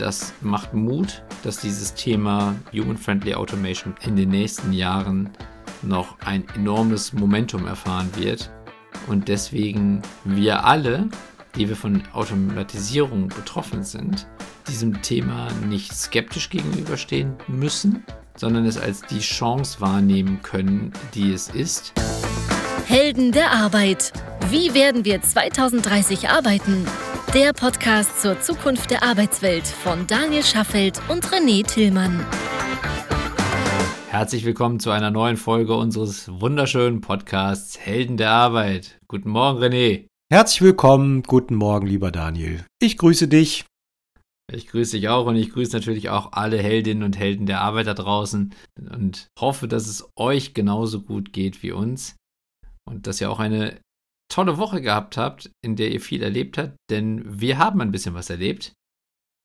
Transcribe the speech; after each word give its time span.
das 0.00 0.32
macht 0.40 0.74
Mut, 0.74 1.22
dass 1.42 1.58
dieses 1.58 1.94
Thema 1.94 2.54
Human-Friendly 2.72 3.34
Automation 3.34 3.94
in 4.04 4.16
den 4.16 4.30
nächsten 4.30 4.72
Jahren 4.72 5.30
noch 5.82 6.18
ein 6.24 6.44
enormes 6.54 7.12
Momentum 7.12 7.66
erfahren 7.66 8.10
wird 8.16 8.50
und 9.06 9.28
deswegen 9.28 10.02
wir 10.24 10.64
alle, 10.64 11.08
die 11.54 11.68
wir 11.68 11.76
von 11.76 12.02
Automatisierung 12.12 13.28
betroffen 13.28 13.82
sind, 13.82 14.26
diesem 14.68 15.00
Thema 15.02 15.48
nicht 15.68 15.94
skeptisch 15.94 16.50
gegenüberstehen 16.50 17.34
müssen, 17.46 18.04
sondern 18.36 18.66
es 18.66 18.78
als 18.78 19.02
die 19.02 19.20
Chance 19.20 19.80
wahrnehmen 19.80 20.40
können, 20.42 20.92
die 21.14 21.32
es 21.32 21.48
ist. 21.48 21.92
Helden 22.86 23.32
der 23.32 23.52
Arbeit. 23.52 24.12
Wie 24.50 24.74
werden 24.74 25.04
wir 25.04 25.22
2030 25.22 26.28
arbeiten? 26.28 26.86
Der 27.34 27.52
Podcast 27.52 28.22
zur 28.22 28.40
Zukunft 28.40 28.90
der 28.90 29.02
Arbeitswelt 29.02 29.66
von 29.66 30.06
Daniel 30.06 30.42
Schaffelt 30.42 31.00
und 31.08 31.26
René 31.26 31.66
Tillmann. 31.66 32.24
Herzlich 34.08 34.44
willkommen 34.44 34.80
zu 34.80 34.90
einer 34.90 35.10
neuen 35.10 35.36
Folge 35.36 35.74
unseres 35.74 36.28
wunderschönen 36.28 37.00
Podcasts 37.00 37.78
Helden 37.78 38.16
der 38.16 38.30
Arbeit. 38.30 38.98
Guten 39.08 39.28
Morgen, 39.30 39.58
René. 39.62 40.06
Herzlich 40.32 40.62
willkommen, 40.62 41.22
guten 41.22 41.56
Morgen, 41.56 41.86
lieber 41.86 42.10
Daniel. 42.10 42.64
Ich 42.80 42.96
grüße 42.96 43.28
dich. 43.28 43.66
Ich 44.50 44.68
grüße 44.68 44.96
dich 44.96 45.08
auch 45.08 45.26
und 45.26 45.36
ich 45.36 45.50
grüße 45.50 45.76
natürlich 45.76 46.08
auch 46.08 46.32
alle 46.32 46.58
Heldinnen 46.58 47.02
und 47.02 47.18
Helden 47.18 47.46
der 47.46 47.60
Arbeit 47.60 47.88
da 47.88 47.94
draußen 47.94 48.54
und 48.78 49.26
hoffe, 49.38 49.68
dass 49.68 49.88
es 49.88 50.08
euch 50.16 50.54
genauso 50.54 51.02
gut 51.02 51.32
geht 51.32 51.62
wie 51.62 51.72
uns 51.72 52.14
und 52.88 53.06
dass 53.06 53.20
ihr 53.20 53.30
auch 53.30 53.40
eine 53.40 53.78
tolle 54.28 54.58
Woche 54.58 54.80
gehabt 54.80 55.16
habt, 55.16 55.50
in 55.64 55.76
der 55.76 55.90
ihr 55.90 56.00
viel 56.00 56.22
erlebt 56.22 56.58
habt, 56.58 56.76
denn 56.90 57.40
wir 57.40 57.58
haben 57.58 57.80
ein 57.80 57.92
bisschen 57.92 58.14
was 58.14 58.30
erlebt. 58.30 58.72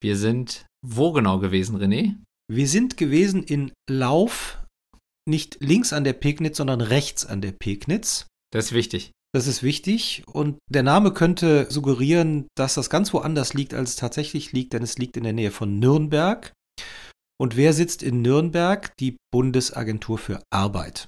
Wir 0.02 0.18
sind 0.18 0.66
wo 0.84 1.12
genau 1.12 1.40
gewesen, 1.40 1.78
René? 1.78 2.16
Wir 2.52 2.68
sind 2.68 2.98
gewesen 2.98 3.44
in 3.44 3.72
Lauf, 3.90 4.64
nicht 5.28 5.58
links 5.62 5.94
an 5.94 6.04
der 6.04 6.14
Pegnitz, 6.14 6.58
sondern 6.58 6.82
rechts 6.82 7.26
an 7.26 7.42
der 7.42 7.52
Pegnitz. 7.52 8.26
Das 8.52 8.66
ist 8.66 8.74
wichtig. 8.74 9.12
Das 9.34 9.48
ist 9.48 9.64
wichtig 9.64 10.24
und 10.28 10.58
der 10.70 10.84
Name 10.84 11.14
könnte 11.14 11.72
suggerieren, 11.72 12.48
dass 12.58 12.74
das 12.74 12.90
ganz 12.90 13.14
woanders 13.14 13.54
liegt, 13.54 13.74
als 13.74 13.92
es 13.92 13.96
tatsächlich 13.96 14.52
liegt, 14.52 14.74
denn 14.74 14.84
es 14.84 14.98
liegt 14.98 15.16
in 15.16 15.24
der 15.24 15.32
Nähe 15.32 15.52
von 15.52 15.80
Nürnberg. 15.80 16.52
Und 17.40 17.56
wer 17.56 17.72
sitzt 17.72 18.04
in 18.04 18.22
Nürnberg? 18.22 18.92
Die 19.00 19.16
Bundesagentur 19.32 20.18
für 20.18 20.44
Arbeit. 20.52 21.08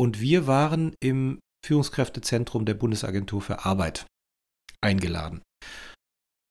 Und 0.00 0.20
wir 0.20 0.46
waren 0.46 0.94
im 1.02 1.40
Führungskräftezentrum 1.64 2.64
der 2.64 2.74
Bundesagentur 2.74 3.40
für 3.40 3.64
Arbeit 3.64 4.06
eingeladen. 4.82 5.42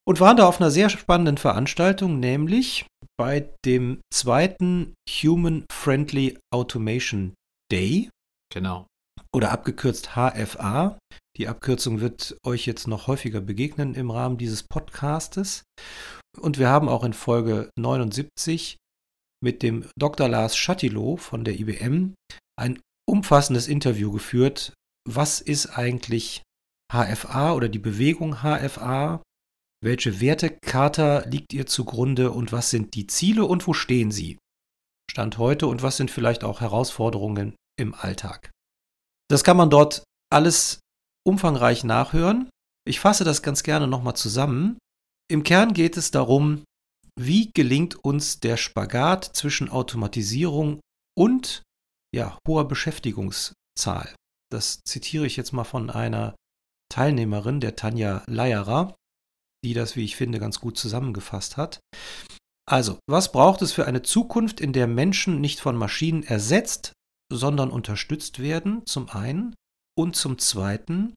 Und 0.08 0.20
waren 0.20 0.38
da 0.38 0.48
auf 0.48 0.59
einer 0.59 0.72
sehr 0.72 0.90
spannenden 0.90 1.38
Veranstaltung, 1.38 2.20
nämlich 2.20 2.86
bei 3.18 3.50
dem 3.66 4.02
zweiten 4.12 4.94
Human 5.08 5.66
Friendly 5.72 6.40
Automation 6.52 7.34
Day. 7.72 8.09
Genau. 8.52 8.88
Oder 9.34 9.52
abgekürzt 9.52 10.16
HFA. 10.16 10.98
Die 11.38 11.48
Abkürzung 11.48 12.02
wird 12.02 12.36
euch 12.46 12.66
jetzt 12.66 12.88
noch 12.88 13.08
häufiger 13.08 13.42
begegnen 13.42 13.96
im 13.96 14.12
Rahmen 14.12 14.38
dieses 14.38 14.64
Podcastes. 14.64 15.64
Und 16.40 16.58
wir 16.58 16.70
haben 16.70 16.90
auch 16.90 17.03
in 17.03 17.14
Folge 17.14 17.70
79 17.78 18.78
mit 19.44 19.64
dem 19.64 19.86
Dr. 19.98 20.28
Lars 20.28 20.58
Schattilow 20.58 21.18
von 21.18 21.44
der 21.44 21.59
IBM 21.59 22.16
ein 22.59 22.80
umfassendes 23.08 23.68
Interview 23.68 24.12
geführt 24.12 24.73
was 25.07 25.41
ist 25.41 25.77
eigentlich 25.77 26.44
HFA 26.91 27.53
oder 27.53 27.69
die 27.69 27.80
Bewegung 27.80 28.41
HFA? 28.41 29.21
Welche 29.83 30.19
Wertekarte 30.19 31.25
liegt 31.27 31.53
ihr 31.53 31.66
zugrunde 31.66 32.31
und 32.31 32.52
was 32.52 32.69
sind 32.69 32.94
die 32.94 33.07
Ziele 33.07 33.45
und 33.45 33.66
wo 33.66 33.73
stehen 33.73 34.11
sie? 34.11 34.38
Stand 35.09 35.38
heute 35.38 35.67
und 35.67 35.81
was 35.81 35.97
sind 35.97 36.11
vielleicht 36.11 36.44
auch 36.44 36.61
Herausforderungen 36.61 37.55
im 37.79 37.94
Alltag? 37.95 38.52
Das 39.29 39.44
kann 39.44 39.57
man 39.57 39.69
dort 39.69 40.03
alles 40.31 40.79
umfangreich 41.25 41.84
nachhören. 41.84 42.50
Ich 42.88 43.00
fasse 43.00 43.23
das 43.23 43.41
ganz 43.41 43.63
gerne 43.63 43.88
nochmal 43.88 44.16
zusammen. 44.16 44.78
Im 45.29 45.44
Kern 45.44 45.73
geht 45.73 45.97
es 45.97 46.11
darum, 46.11 46.63
wie 47.19 47.51
gelingt 47.51 47.95
uns 47.95 48.40
der 48.40 48.57
Spagat 48.57 49.25
zwischen 49.25 49.69
Automatisierung 49.69 50.79
und 51.17 51.63
ja, 52.13 52.38
hoher 52.47 52.67
Beschäftigungszahl. 52.67 54.13
Das 54.51 54.84
zitiere 54.84 55.25
ich 55.25 55.38
jetzt 55.38 55.53
mal 55.53 55.63
von 55.63 55.89
einer 55.89 56.35
Teilnehmerin, 56.89 57.62
der 57.62 57.75
Tanja 57.75 58.23
Leierer, 58.28 58.95
die 59.63 59.73
das, 59.73 59.95
wie 59.95 60.03
ich 60.03 60.16
finde, 60.16 60.39
ganz 60.39 60.59
gut 60.59 60.78
zusammengefasst 60.78 61.57
hat. 61.57 61.79
Also, 62.69 63.00
was 63.09 63.31
braucht 63.31 63.61
es 63.61 63.72
für 63.72 63.85
eine 63.85 64.01
Zukunft, 64.01 64.59
in 64.59 64.73
der 64.73 64.88
Menschen 64.88 65.41
nicht 65.41 65.59
von 65.59 65.75
Maschinen 65.75 66.23
ersetzt, 66.23 66.94
sondern 67.31 67.72
unterstützt 67.72 68.40
werden, 68.40 68.85
zum 68.85 69.09
einen? 69.09 69.56
Und 69.97 70.16
zum 70.16 70.38
zweiten, 70.38 71.13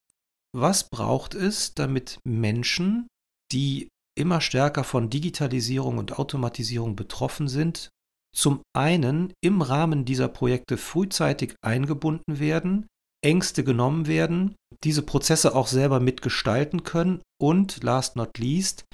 was 0.55 0.89
braucht 0.89 1.34
es, 1.34 1.75
damit 1.75 2.19
Menschen, 2.25 3.06
die 3.53 3.89
immer 4.17 4.41
stärker 4.41 4.84
von 4.84 5.11
Digitalisierung 5.11 5.99
und 5.99 6.19
Automatisierung 6.19 6.97
betroffen 6.97 7.49
sind, 7.49 7.89
zum 8.34 8.62
einen 8.77 9.33
im 9.43 9.62
Rahmen 9.62 10.05
dieser 10.05 10.28
Projekte 10.28 10.77
frühzeitig 10.77 11.55
eingebunden 11.62 12.39
werden, 12.39 12.87
Ängste 13.25 13.65
genommen 13.65 14.07
werden, 14.07 14.55
diese 14.85 15.03
Prozesse 15.03 15.55
auch 15.55 15.67
selber 15.67 15.99
mitgestalten 16.01 16.85
können 16.85 17.23
und 17.41 17.83
last 17.83 18.17
not 18.17 18.39
least 18.39 18.85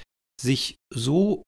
sich 0.41 0.77
so 0.93 1.43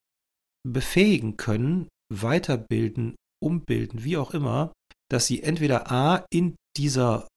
befähigen 0.69 1.37
können, 1.37 1.88
weiterbilden, 2.12 3.16
umbilden, 3.43 4.04
wie 4.04 4.16
auch 4.16 4.32
immer, 4.34 4.72
dass 5.10 5.26
sie 5.26 5.43
entweder 5.43 5.91
A 5.91 6.25
in 6.31 6.56
dieser 6.76 7.28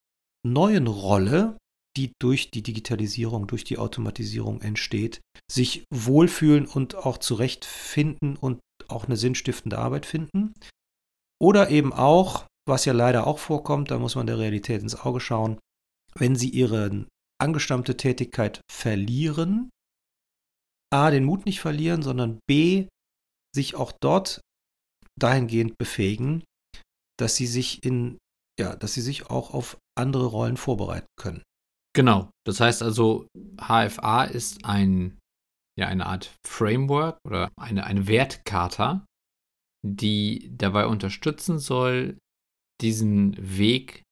neuen 0.45 0.87
Rolle, 0.87 1.57
die 1.97 2.11
durch 2.21 2.51
die 2.51 2.61
Digitalisierung, 2.61 3.47
durch 3.47 3.63
die 3.63 3.77
Automatisierung 3.77 4.61
entsteht, 4.61 5.21
sich 5.51 5.85
wohlfühlen 5.93 6.65
und 6.65 6.95
auch 6.95 7.17
zurechtfinden 7.17 8.35
und 8.35 8.59
auch 8.87 9.05
eine 9.05 9.17
sinnstiftende 9.17 9.77
Arbeit 9.77 10.05
finden. 10.05 10.53
Oder 11.41 11.69
eben 11.69 11.93
auch 11.93 12.45
was 12.67 12.85
ja 12.85 12.93
leider 12.93 13.27
auch 13.27 13.39
vorkommt, 13.39 13.91
da 13.91 13.99
muss 13.99 14.15
man 14.15 14.27
der 14.27 14.39
Realität 14.39 14.81
ins 14.81 14.95
Auge 14.95 15.19
schauen, 15.19 15.59
wenn 16.15 16.35
sie 16.35 16.49
ihre 16.49 17.07
angestammte 17.41 17.97
Tätigkeit 17.97 18.61
verlieren, 18.71 19.69
a, 20.93 21.11
den 21.11 21.25
Mut 21.25 21.45
nicht 21.45 21.59
verlieren, 21.59 22.01
sondern 22.01 22.39
b, 22.47 22.87
sich 23.53 23.75
auch 23.75 23.91
dort 24.01 24.41
dahingehend 25.19 25.77
befähigen, 25.77 26.43
dass 27.17 27.35
sie 27.35 27.47
sich 27.47 27.83
in, 27.83 28.17
ja, 28.59 28.75
dass 28.75 28.93
sie 28.93 29.01
sich 29.01 29.29
auch 29.29 29.53
auf 29.53 29.77
andere 29.97 30.25
Rollen 30.25 30.57
vorbereiten 30.57 31.07
können. 31.17 31.43
Genau. 31.95 32.29
Das 32.45 32.59
heißt 32.59 32.83
also, 32.83 33.27
HFA 33.57 34.25
ist 34.25 34.65
ein, 34.65 35.17
ja, 35.79 35.87
eine 35.87 36.05
Art 36.05 36.35
Framework 36.45 37.17
oder 37.25 37.49
eine, 37.57 37.85
eine 37.85 38.07
Wertkarte, 38.07 39.05
die 39.85 40.51
dabei 40.57 40.87
unterstützen 40.87 41.59
soll, 41.59 42.17
diesen 42.81 43.35
Weg 43.39 44.03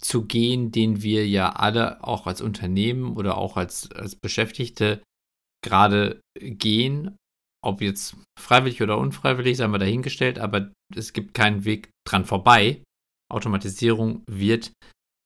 zu 0.00 0.26
gehen, 0.26 0.70
den 0.70 1.02
wir 1.02 1.26
ja 1.26 1.50
alle 1.50 2.04
auch 2.04 2.26
als 2.26 2.40
Unternehmen 2.40 3.16
oder 3.16 3.36
auch 3.36 3.56
als, 3.56 3.90
als 3.92 4.16
Beschäftigte 4.16 5.02
gerade 5.64 6.20
gehen. 6.38 7.16
Ob 7.64 7.80
jetzt 7.80 8.16
freiwillig 8.38 8.80
oder 8.82 8.98
unfreiwillig, 8.98 9.56
sei 9.56 9.66
mal 9.66 9.78
dahingestellt, 9.78 10.38
aber 10.38 10.72
es 10.94 11.12
gibt 11.12 11.34
keinen 11.34 11.64
Weg 11.64 11.90
dran 12.06 12.24
vorbei. 12.24 12.84
Automatisierung 13.30 14.22
wird 14.30 14.72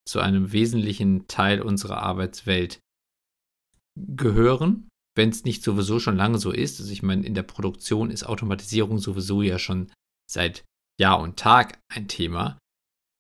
zu 0.09 0.21
einem 0.21 0.53
wesentlichen 0.53 1.27
Teil 1.29 1.61
unserer 1.61 2.03
Arbeitswelt 2.03 2.81
gehören, 3.97 4.89
wenn 5.15 5.29
es 5.29 5.45
nicht 5.45 5.63
sowieso 5.63 6.01
schon 6.01 6.17
lange 6.17 6.39
so 6.39 6.51
ist. 6.51 6.81
Also 6.81 6.91
ich 6.91 7.03
meine, 7.03 7.27
in 7.27 7.35
der 7.35 7.43
Produktion 7.43 8.11
ist 8.11 8.25
Automatisierung 8.25 8.99
sowieso 8.99 9.43
ja 9.43 9.59
schon 9.59 9.93
seit 10.31 10.65
Jahr 11.01 11.21
und 11.21 11.39
Tag 11.39 11.79
ein 11.93 12.09
Thema. 12.09 12.59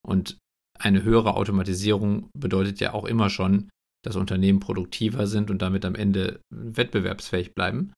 Und 0.06 0.38
eine 0.78 1.02
höhere 1.02 1.34
Automatisierung 1.34 2.30
bedeutet 2.36 2.80
ja 2.80 2.92
auch 2.92 3.04
immer 3.04 3.30
schon, 3.30 3.70
dass 4.04 4.16
Unternehmen 4.16 4.60
produktiver 4.60 5.26
sind 5.26 5.50
und 5.50 5.62
damit 5.62 5.84
am 5.84 5.94
Ende 5.94 6.40
wettbewerbsfähig 6.50 7.54
bleiben. 7.54 7.92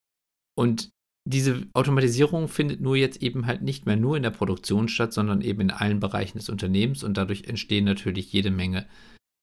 Und 0.56 0.90
diese 1.26 1.66
Automatisierung 1.72 2.48
findet 2.48 2.82
nur 2.82 2.96
jetzt 2.96 3.22
eben 3.22 3.46
halt 3.46 3.62
nicht 3.62 3.86
mehr 3.86 3.96
nur 3.96 4.16
in 4.16 4.22
der 4.22 4.30
Produktion 4.30 4.88
statt, 4.88 5.14
sondern 5.14 5.40
eben 5.40 5.62
in 5.62 5.70
allen 5.70 5.98
Bereichen 5.98 6.36
des 6.36 6.50
Unternehmens 6.50 7.02
und 7.02 7.16
dadurch 7.16 7.44
entstehen 7.44 7.86
natürlich 7.86 8.30
jede 8.32 8.50
Menge 8.50 8.86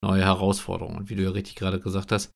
neue 0.03 0.23
Herausforderungen. 0.23 0.97
Und 0.97 1.09
wie 1.09 1.15
du 1.15 1.23
ja 1.23 1.31
richtig 1.31 1.55
gerade 1.55 1.79
gesagt 1.79 2.11
hast, 2.11 2.31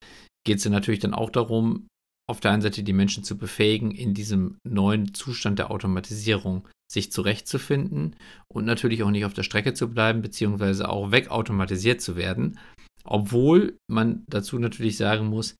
geht 0.45 0.57
es 0.57 0.63
ja 0.63 0.71
natürlich 0.71 0.99
dann 0.99 1.13
auch 1.13 1.29
darum, 1.29 1.87
auf 2.27 2.39
der 2.39 2.51
einen 2.51 2.63
Seite 2.63 2.81
die 2.81 2.93
Menschen 2.93 3.23
zu 3.23 3.37
befähigen, 3.37 3.91
in 3.91 4.15
diesem 4.15 4.57
neuen 4.67 5.13
Zustand 5.13 5.59
der 5.59 5.69
Automatisierung 5.69 6.67
sich 6.91 7.11
zurechtzufinden 7.11 8.15
und 8.53 8.65
natürlich 8.65 9.03
auch 9.03 9.11
nicht 9.11 9.25
auf 9.25 9.33
der 9.33 9.43
Strecke 9.43 9.73
zu 9.73 9.89
bleiben, 9.89 10.21
beziehungsweise 10.21 10.89
auch 10.89 11.11
wegautomatisiert 11.11 12.01
zu 12.01 12.15
werden. 12.15 12.59
Obwohl 13.03 13.77
man 13.87 14.23
dazu 14.27 14.57
natürlich 14.59 14.97
sagen 14.97 15.27
muss, 15.27 15.55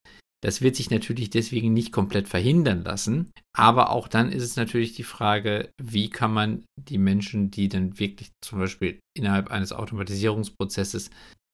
Das 0.46 0.62
wird 0.62 0.76
sich 0.76 0.92
natürlich 0.92 1.32
deswegen 1.32 1.74
nicht 1.74 1.92
komplett 1.92 2.28
verhindern 2.28 2.84
lassen. 2.84 3.32
Aber 3.58 3.90
auch 3.90 4.08
dann 4.08 4.32
ist 4.32 4.44
es 4.44 4.58
natürlich 4.58 4.94
die 4.94 5.04
Frage, 5.04 5.72
wie 5.82 6.12
kann 6.12 6.32
man 6.32 6.66
die 6.80 7.00
Menschen, 7.00 7.50
die 7.50 7.68
dann 7.68 7.98
wirklich 7.98 8.30
zum 8.44 8.60
Beispiel 8.60 9.00
innerhalb 9.18 9.50
eines 9.50 9.74
Automatisierungsprozesses 9.74 11.10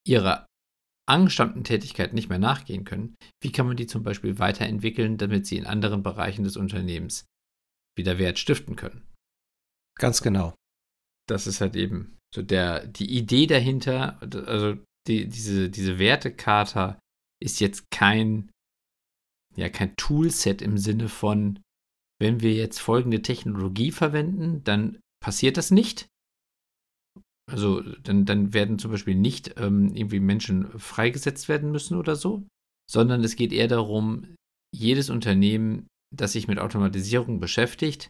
ihrer 0.05 0.45
angestammten 1.07 1.63
Tätigkeit 1.63 2.13
nicht 2.13 2.27
mehr 2.27 2.37
nachgehen 2.37 2.83
können, 2.83 3.15
wie 3.41 3.53
kann 3.53 3.65
man 3.65 3.77
die 3.77 3.87
zum 3.87 4.03
Beispiel 4.03 4.39
weiterentwickeln, 4.39 5.17
damit 5.17 5.45
sie 5.45 5.55
in 5.55 5.67
anderen 5.67 6.03
Bereichen 6.03 6.43
des 6.43 6.57
Unternehmens 6.57 7.23
wieder 7.97 8.17
Wert 8.17 8.39
stiften 8.39 8.75
können. 8.75 9.03
Ganz 10.01 10.21
genau. 10.21 10.55
Das 11.29 11.47
ist 11.47 11.61
halt 11.61 11.75
eben 11.75 12.17
so 12.33 12.41
der, 12.41 12.87
die 12.87 13.17
Idee 13.17 13.45
dahinter, 13.45 14.19
also 14.47 14.77
die, 15.07 15.27
diese, 15.27 15.69
diese 15.69 15.99
Wertekarte 15.99 16.99
ist 17.41 17.59
jetzt 17.59 17.85
kein, 17.91 18.49
ja, 19.55 19.69
kein 19.69 19.95
Toolset 19.95 20.61
im 20.61 20.77
Sinne 20.77 21.07
von, 21.07 21.59
wenn 22.19 22.41
wir 22.41 22.53
jetzt 22.53 22.79
folgende 22.79 23.21
Technologie 23.21 23.91
verwenden, 23.91 24.63
dann 24.63 24.99
passiert 25.23 25.57
das 25.57 25.71
nicht. 25.71 26.07
Also 27.51 27.81
dann, 27.81 28.25
dann 28.25 28.53
werden 28.53 28.79
zum 28.79 28.91
Beispiel 28.91 29.15
nicht 29.15 29.59
ähm, 29.59 29.93
irgendwie 29.95 30.19
Menschen 30.19 30.79
freigesetzt 30.79 31.49
werden 31.49 31.71
müssen 31.71 31.97
oder 31.97 32.15
so, 32.15 32.47
sondern 32.89 33.23
es 33.23 33.35
geht 33.35 33.51
eher 33.51 33.67
darum, 33.67 34.35
jedes 34.73 35.09
Unternehmen, 35.09 35.87
das 36.15 36.31
sich 36.31 36.47
mit 36.47 36.59
Automatisierung 36.59 37.39
beschäftigt, 37.39 38.09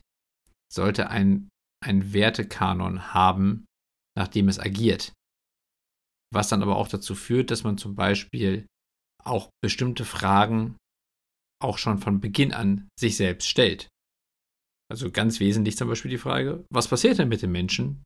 sollte 0.72 1.10
ein, 1.10 1.50
ein 1.84 2.14
Wertekanon 2.14 3.14
haben, 3.14 3.66
nach 4.18 4.28
dem 4.28 4.48
es 4.48 4.60
agiert. 4.60 5.14
Was 6.34 6.50
dann 6.50 6.62
aber 6.62 6.78
auch 6.78 6.88
dazu 6.88 7.16
führt, 7.16 7.52
dass 7.52 7.64
man 7.64 7.78
zum 7.78 7.96
Beispiel 7.96 8.66
auch 9.24 9.50
bestimmte 9.62 10.06
Fragen 10.06 10.78
auch 11.62 11.78
schon 11.78 12.00
von 12.00 12.22
Beginn 12.22 12.54
an 12.54 12.90
sich 13.00 13.18
selbst 13.18 13.48
stellt. 13.48 13.88
Also 14.90 15.12
ganz 15.12 15.40
wesentlich 15.40 15.78
zum 15.78 15.88
Beispiel 15.88 16.12
die 16.12 16.18
Frage, 16.18 16.66
was 16.70 16.88
passiert 16.88 17.18
denn 17.18 17.30
mit 17.30 17.42
den 17.42 17.52
Menschen, 17.52 18.04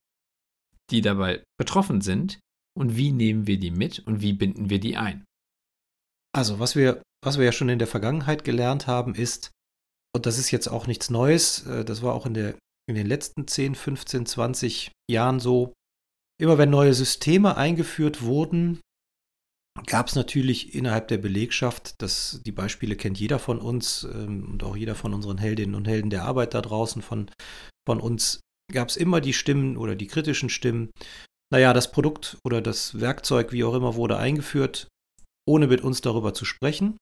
die 0.91 1.01
dabei 1.01 1.43
betroffen 1.57 2.01
sind 2.01 2.39
und 2.77 2.95
wie 2.95 3.11
nehmen 3.11 3.47
wir 3.47 3.57
die 3.59 3.71
mit 3.71 3.99
und 3.99 4.21
wie 4.21 4.33
binden 4.33 4.69
wir 4.69 4.79
die 4.79 4.97
ein? 4.97 5.25
Also 6.35 6.59
was 6.59 6.75
wir, 6.75 7.01
was 7.23 7.37
wir 7.37 7.45
ja 7.45 7.51
schon 7.51 7.69
in 7.69 7.79
der 7.79 7.87
Vergangenheit 7.87 8.43
gelernt 8.43 8.87
haben, 8.87 9.15
ist, 9.15 9.51
und 10.13 10.25
das 10.25 10.37
ist 10.37 10.51
jetzt 10.51 10.67
auch 10.67 10.85
nichts 10.85 11.09
Neues, 11.09 11.65
äh, 11.65 11.85
das 11.85 12.01
war 12.01 12.13
auch 12.13 12.25
in, 12.25 12.33
der, 12.33 12.55
in 12.87 12.95
den 12.95 13.07
letzten 13.07 13.47
10, 13.47 13.75
15, 13.75 14.25
20 14.25 14.91
Jahren 15.09 15.39
so, 15.39 15.73
immer 16.39 16.57
wenn 16.57 16.69
neue 16.69 16.93
Systeme 16.93 17.57
eingeführt 17.57 18.21
wurden, 18.21 18.79
gab 19.87 20.07
es 20.07 20.15
natürlich 20.15 20.73
innerhalb 20.73 21.07
der 21.09 21.17
Belegschaft, 21.17 21.95
das, 22.01 22.41
die 22.45 22.51
Beispiele 22.51 22.95
kennt 22.95 23.19
jeder 23.19 23.39
von 23.39 23.59
uns 23.59 24.03
ähm, 24.03 24.51
und 24.51 24.63
auch 24.63 24.75
jeder 24.75 24.95
von 24.95 25.13
unseren 25.13 25.37
Heldinnen 25.37 25.75
und 25.75 25.87
Helden 25.87 26.09
der 26.09 26.23
Arbeit 26.23 26.53
da 26.53 26.61
draußen 26.61 27.01
von, 27.01 27.29
von 27.85 27.99
uns, 27.99 28.39
gab 28.71 28.89
es 28.89 28.97
immer 28.97 29.21
die 29.21 29.33
Stimmen 29.33 29.77
oder 29.77 29.95
die 29.95 30.07
kritischen 30.07 30.49
Stimmen. 30.49 30.89
Naja, 31.51 31.73
das 31.73 31.91
Produkt 31.91 32.37
oder 32.45 32.61
das 32.61 32.99
Werkzeug, 32.99 33.51
wie 33.51 33.63
auch 33.63 33.75
immer, 33.75 33.95
wurde 33.95 34.17
eingeführt, 34.17 34.87
ohne 35.47 35.67
mit 35.67 35.81
uns 35.81 36.01
darüber 36.01 36.33
zu 36.33 36.45
sprechen. 36.45 36.97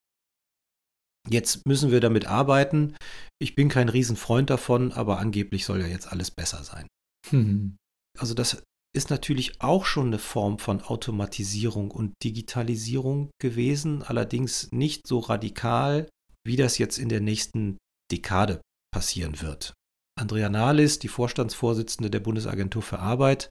Jetzt 1.30 1.66
müssen 1.66 1.92
wir 1.92 2.02
damit 2.02 2.28
arbeiten. 2.28 2.96
Ich 3.40 3.56
bin 3.56 3.70
kein 3.70 3.90
Riesenfreund 3.90 4.50
davon, 4.50 4.92
aber 4.92 5.20
angeblich 5.20 5.66
soll 5.66 5.82
ja 5.82 5.88
jetzt 5.88 6.12
alles 6.12 6.32
besser 6.32 6.64
sein. 6.64 6.88
Mhm. 7.32 7.78
Also 8.20 8.34
das 8.34 8.62
ist 8.96 9.10
natürlich 9.10 9.62
auch 9.62 9.86
schon 9.86 10.08
eine 10.08 10.20
Form 10.20 10.60
von 10.60 10.82
Automatisierung 10.82 11.90
und 11.92 12.14
Digitalisierung 12.24 13.32
gewesen, 13.42 14.04
allerdings 14.04 14.72
nicht 14.72 15.08
so 15.08 15.20
radikal, 15.20 16.08
wie 16.46 16.58
das 16.58 16.78
jetzt 16.78 17.00
in 17.00 17.10
der 17.10 17.22
nächsten 17.22 17.78
Dekade 18.12 18.62
passieren 18.94 19.42
wird. 19.42 19.74
Andrea 20.20 20.50
Nahles, 20.50 21.00
die 21.00 21.08
Vorstandsvorsitzende 21.08 22.12
der 22.12 22.20
Bundesagentur 22.20 22.84
für 22.84 23.00
Arbeit, 23.00 23.50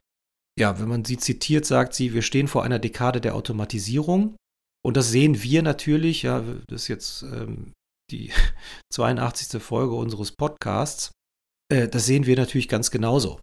ja, 0.57 0.79
wenn 0.79 0.87
man 0.87 1.03
sie 1.03 1.17
zitiert, 1.17 1.65
sagt 1.65 1.93
sie, 1.93 2.13
wir 2.13 2.21
stehen 2.21 2.47
vor 2.47 2.63
einer 2.63 2.79
Dekade 2.79 3.19
der 3.19 3.35
Automatisierung. 3.35 4.35
Und 4.85 4.97
das 4.97 5.09
sehen 5.09 5.41
wir 5.41 5.61
natürlich, 5.61 6.23
ja, 6.23 6.43
das 6.67 6.83
ist 6.83 6.87
jetzt 6.87 7.23
ähm, 7.23 7.73
die 8.11 8.31
82. 8.93 9.61
Folge 9.61 9.95
unseres 9.95 10.31
Podcasts, 10.31 11.11
äh, 11.71 11.87
das 11.87 12.05
sehen 12.05 12.25
wir 12.25 12.35
natürlich 12.35 12.67
ganz 12.67 12.91
genauso. 12.91 13.39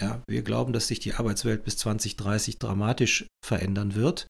Ja, 0.00 0.22
wir 0.28 0.42
glauben, 0.42 0.72
dass 0.72 0.88
sich 0.88 1.00
die 1.00 1.14
Arbeitswelt 1.14 1.64
bis 1.64 1.78
2030 1.78 2.58
dramatisch 2.58 3.26
verändern 3.44 3.94
wird. 3.94 4.26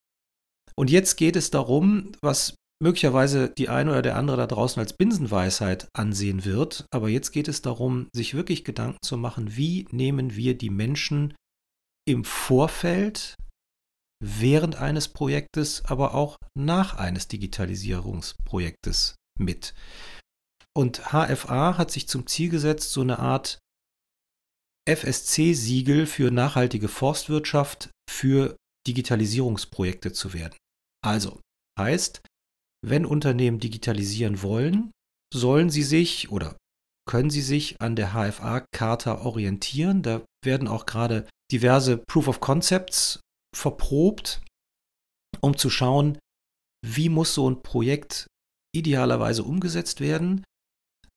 Und 0.76 0.90
jetzt 0.90 1.16
geht 1.16 1.34
es 1.34 1.50
darum, 1.50 2.12
was 2.22 2.54
möglicherweise 2.80 3.48
die 3.48 3.68
eine 3.68 3.90
oder 3.90 4.02
der 4.02 4.16
andere 4.16 4.36
da 4.36 4.46
draußen 4.46 4.78
als 4.78 4.92
Binsenweisheit 4.92 5.88
ansehen 5.94 6.44
wird. 6.44 6.86
Aber 6.92 7.08
jetzt 7.08 7.32
geht 7.32 7.48
es 7.48 7.62
darum, 7.62 8.08
sich 8.14 8.34
wirklich 8.34 8.64
Gedanken 8.64 8.98
zu 9.02 9.16
machen, 9.16 9.56
wie 9.56 9.86
nehmen 9.90 10.36
wir 10.36 10.56
die 10.56 10.70
Menschen 10.70 11.34
im 12.06 12.24
Vorfeld, 12.24 13.34
während 14.22 14.76
eines 14.76 15.08
Projektes, 15.08 15.84
aber 15.84 16.14
auch 16.14 16.36
nach 16.56 16.94
eines 16.94 17.28
Digitalisierungsprojektes 17.28 19.14
mit. 19.38 19.74
Und 20.76 21.12
HFA 21.12 21.78
hat 21.78 21.90
sich 21.90 22.08
zum 22.08 22.26
Ziel 22.26 22.50
gesetzt, 22.50 22.92
so 22.92 23.00
eine 23.00 23.18
Art 23.18 23.58
FSC-Siegel 24.88 26.06
für 26.06 26.30
nachhaltige 26.30 26.88
Forstwirtschaft 26.88 27.90
für 28.08 28.56
Digitalisierungsprojekte 28.86 30.12
zu 30.12 30.32
werden. 30.32 30.56
Also 31.04 31.40
heißt, 31.78 32.22
wenn 32.84 33.04
Unternehmen 33.04 33.58
digitalisieren 33.58 34.42
wollen, 34.42 34.92
sollen 35.34 35.70
sie 35.70 35.82
sich 35.82 36.30
oder 36.30 36.56
können 37.08 37.30
sie 37.30 37.42
sich 37.42 37.80
an 37.80 37.96
der 37.96 38.12
HFA-Charta 38.12 39.22
orientieren. 39.22 40.02
Da 40.02 40.22
werden 40.44 40.68
auch 40.68 40.86
gerade 40.86 41.28
diverse 41.50 41.98
Proof 41.98 42.28
of 42.28 42.40
Concepts 42.40 43.20
verprobt, 43.56 44.42
um 45.40 45.56
zu 45.56 45.70
schauen, 45.70 46.18
wie 46.84 47.08
muss 47.08 47.34
so 47.34 47.50
ein 47.50 47.62
Projekt 47.62 48.26
idealerweise 48.74 49.42
umgesetzt 49.42 50.00
werden 50.00 50.44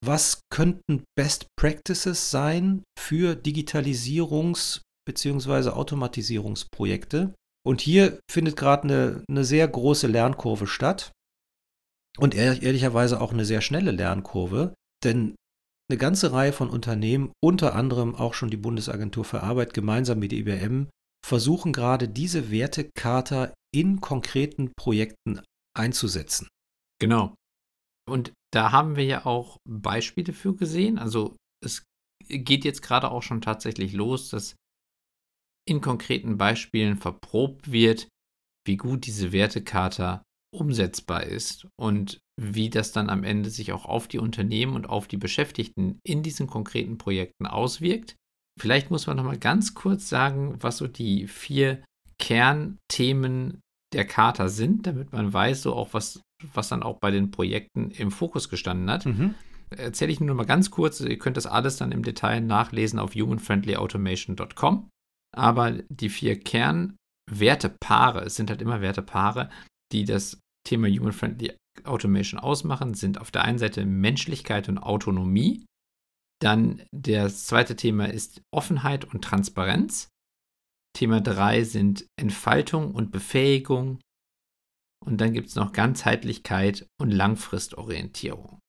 was 0.04 0.42
könnten 0.50 1.04
Best 1.18 1.48
Practices 1.58 2.32
sein 2.32 2.84
für 2.98 3.34
Digitalisierungs- 3.34 4.82
bzw. 5.06 5.70
Automatisierungsprojekte? 5.70 7.34
Und 7.66 7.82
hier 7.82 8.20
findet 8.32 8.56
gerade 8.56 8.84
eine, 8.84 9.24
eine 9.30 9.44
sehr 9.44 9.68
große 9.68 10.08
Lernkurve 10.08 10.68
statt 10.68 11.12
und 12.18 12.34
ehrlicherweise 12.34 13.20
auch 13.20 13.34
eine 13.34 13.46
sehr 13.46 13.62
schnelle 13.62 13.92
Lernkurve, 13.92 14.74
denn 15.04 15.36
eine 15.92 15.98
ganze 15.98 16.32
Reihe 16.32 16.54
von 16.54 16.70
Unternehmen, 16.70 17.32
unter 17.44 17.76
anderem 17.76 18.16
auch 18.16 18.34
schon 18.34 18.50
die 18.50 18.58
Bundesagentur 18.58 19.26
für 19.26 19.44
Arbeit 19.44 19.74
gemeinsam 19.74 20.20
mit 20.20 20.32
IBM, 20.32 20.88
versuchen 21.30 21.74
gerade 21.74 22.10
diese 22.10 22.50
Wertekarte 22.50 23.54
in 23.72 24.02
konkreten 24.02 24.74
Projekten 24.76 25.42
einzusetzen. 25.78 26.48
Genau. 27.00 27.36
Und 28.10 28.34
da 28.52 28.72
haben 28.72 28.96
wir 28.96 29.06
ja 29.06 29.26
auch 29.28 29.58
Beispiele 29.64 30.34
für 30.34 30.56
gesehen. 30.56 30.98
Also 30.98 31.38
es 31.64 31.84
geht 32.28 32.66
jetzt 32.66 32.82
gerade 32.82 33.12
auch 33.12 33.22
schon 33.22 33.42
tatsächlich 33.42 33.94
los, 33.94 34.30
dass 34.30 34.56
in 35.68 35.82
konkreten 35.82 36.40
Beispielen 36.40 36.98
verprobt 36.98 37.72
wird, 37.72 38.10
wie 38.66 38.78
gut 38.78 39.06
diese 39.06 39.32
Wertekarte 39.32 40.24
umsetzbar 40.52 41.24
ist 41.26 41.68
und 41.80 42.20
wie 42.42 42.72
das 42.72 42.92
dann 42.92 43.08
am 43.12 43.24
Ende 43.24 43.52
sich 43.52 43.72
auch 43.72 43.86
auf 43.86 44.08
die 44.08 44.18
Unternehmen 44.18 44.76
und 44.76 44.90
auf 44.90 45.08
die 45.08 45.18
Beschäftigten 45.18 46.00
in 46.04 46.24
diesen 46.24 46.48
konkreten 46.48 46.98
Projekten 46.98 47.46
auswirkt. 47.46 48.16
Vielleicht 48.60 48.92
muss 48.92 49.08
man 49.08 49.18
noch 49.18 49.24
mal 49.24 49.38
ganz 49.38 49.74
kurz 49.74 50.10
sagen, 50.10 50.56
was 50.60 50.78
so 50.78 50.88
die 50.88 51.28
vier 51.28 51.84
Kernthemen 52.20 53.62
der 53.94 54.06
Charta 54.06 54.50
sind, 54.50 54.86
damit 54.86 55.14
man 55.14 55.32
weiß, 55.34 55.64
so 55.64 55.74
auch 55.74 55.94
was, 55.94 56.22
was 56.54 56.70
dann 56.70 56.84
auch 56.84 57.00
bei 57.00 57.12
den 57.12 57.32
Projekten 57.32 57.92
im 57.92 58.12
Fokus 58.12 58.50
gestanden 58.50 58.90
hat. 58.90 59.06
Mhm. 59.06 59.36
Erzähle 59.70 60.12
ich 60.12 60.20
nur 60.20 60.28
noch 60.30 60.36
mal 60.36 60.46
ganz 60.46 60.72
kurz, 60.72 61.00
ihr 61.00 61.18
könnt 61.18 61.38
das 61.38 61.46
alles 61.46 61.78
dann 61.78 61.92
im 61.92 62.04
Detail 62.04 62.42
nachlesen 62.42 63.00
auf 63.00 63.14
humanfriendlyautomation.com. 63.14 64.90
Aber 65.36 65.72
die 65.90 66.10
vier 66.10 66.40
Kernwertepaare, 66.40 68.24
es 68.26 68.36
sind 68.36 68.50
halt 68.50 68.62
immer 68.62 68.82
Wertepaare, 68.82 69.50
die 69.92 70.06
das 70.06 70.40
Thema 70.68 70.88
Human 70.88 71.14
Friendly 71.14 71.54
Automation 71.84 72.40
ausmachen, 72.40 72.94
sind 72.94 73.22
auf 73.22 73.32
der 73.32 73.44
einen 73.44 73.60
Seite 73.60 73.86
Menschlichkeit 73.86 74.70
und 74.70 74.80
Autonomie. 74.80 75.66
Dann 76.42 76.84
das 76.92 77.46
zweite 77.46 77.76
Thema 77.76 78.06
ist 78.06 78.42
Offenheit 78.54 79.06
und 79.06 79.24
Transparenz. 79.24 80.10
Thema 80.96 81.22
3 81.22 81.64
sind 81.64 82.08
Entfaltung 82.18 82.96
und 82.96 83.12
Befähigung. 83.12 84.00
Und 85.06 85.22
dann 85.22 85.34
gibt 85.34 85.50
es 85.50 85.56
noch 85.56 85.72
Ganzheitlichkeit 85.72 86.88
und 87.00 87.12
Langfristorientierung. 87.12 88.60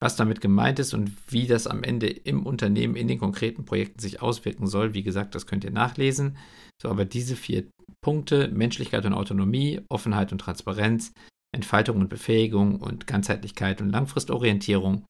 Was 0.00 0.16
damit 0.16 0.40
gemeint 0.40 0.78
ist 0.78 0.92
und 0.92 1.12
wie 1.32 1.46
das 1.46 1.66
am 1.66 1.82
Ende 1.82 2.08
im 2.08 2.44
Unternehmen 2.44 2.96
in 2.96 3.08
den 3.08 3.18
konkreten 3.18 3.64
Projekten 3.64 4.00
sich 4.00 4.20
auswirken 4.20 4.66
soll, 4.66 4.94
wie 4.94 5.02
gesagt, 5.02 5.34
das 5.34 5.46
könnt 5.46 5.64
ihr 5.64 5.70
nachlesen. 5.70 6.36
So, 6.82 6.90
aber 6.90 7.04
diese 7.04 7.36
vier 7.36 7.68
Punkte, 8.02 8.48
Menschlichkeit 8.48 9.06
und 9.06 9.14
Autonomie, 9.14 9.80
Offenheit 9.88 10.32
und 10.32 10.38
Transparenz, 10.38 11.12
Entfaltung 11.54 11.98
und 11.98 12.08
Befähigung 12.08 12.80
und 12.80 13.06
Ganzheitlichkeit 13.06 13.80
und 13.80 13.90
Langfristorientierung 13.90 15.06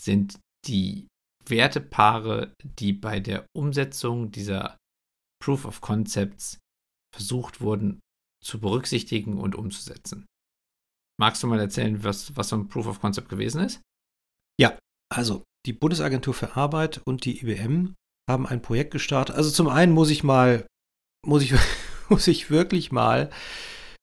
sind 0.00 0.38
die 0.66 1.08
Wertepaare, 1.46 2.54
die 2.62 2.92
bei 2.92 3.20
der 3.20 3.46
Umsetzung 3.56 4.30
dieser 4.30 4.76
Proof 5.42 5.64
of 5.64 5.80
Concepts 5.80 6.58
versucht 7.14 7.60
wurden 7.60 8.00
zu 8.42 8.60
berücksichtigen 8.60 9.38
und 9.38 9.54
umzusetzen. 9.54 10.26
Magst 11.20 11.42
du 11.42 11.46
mal 11.46 11.60
erzählen, 11.60 12.02
was, 12.04 12.36
was 12.36 12.48
so 12.48 12.56
ein 12.56 12.68
Proof 12.68 12.86
of 12.86 13.00
Concept 13.00 13.28
gewesen 13.28 13.62
ist? 13.62 13.80
Ja, 14.60 14.78
also 15.12 15.44
die 15.66 15.72
Bundesagentur 15.72 16.34
für 16.34 16.56
Arbeit 16.56 17.00
und 17.04 17.24
die 17.24 17.40
IBM 17.40 17.94
haben 18.28 18.46
ein 18.46 18.62
Projekt 18.62 18.92
gestartet. 18.92 19.36
Also 19.36 19.50
zum 19.50 19.68
einen 19.68 19.92
muss 19.92 20.10
ich 20.10 20.24
mal, 20.24 20.66
muss 21.24 21.42
ich, 21.42 21.54
muss 22.08 22.26
ich 22.26 22.50
wirklich 22.50 22.92
mal 22.92 23.30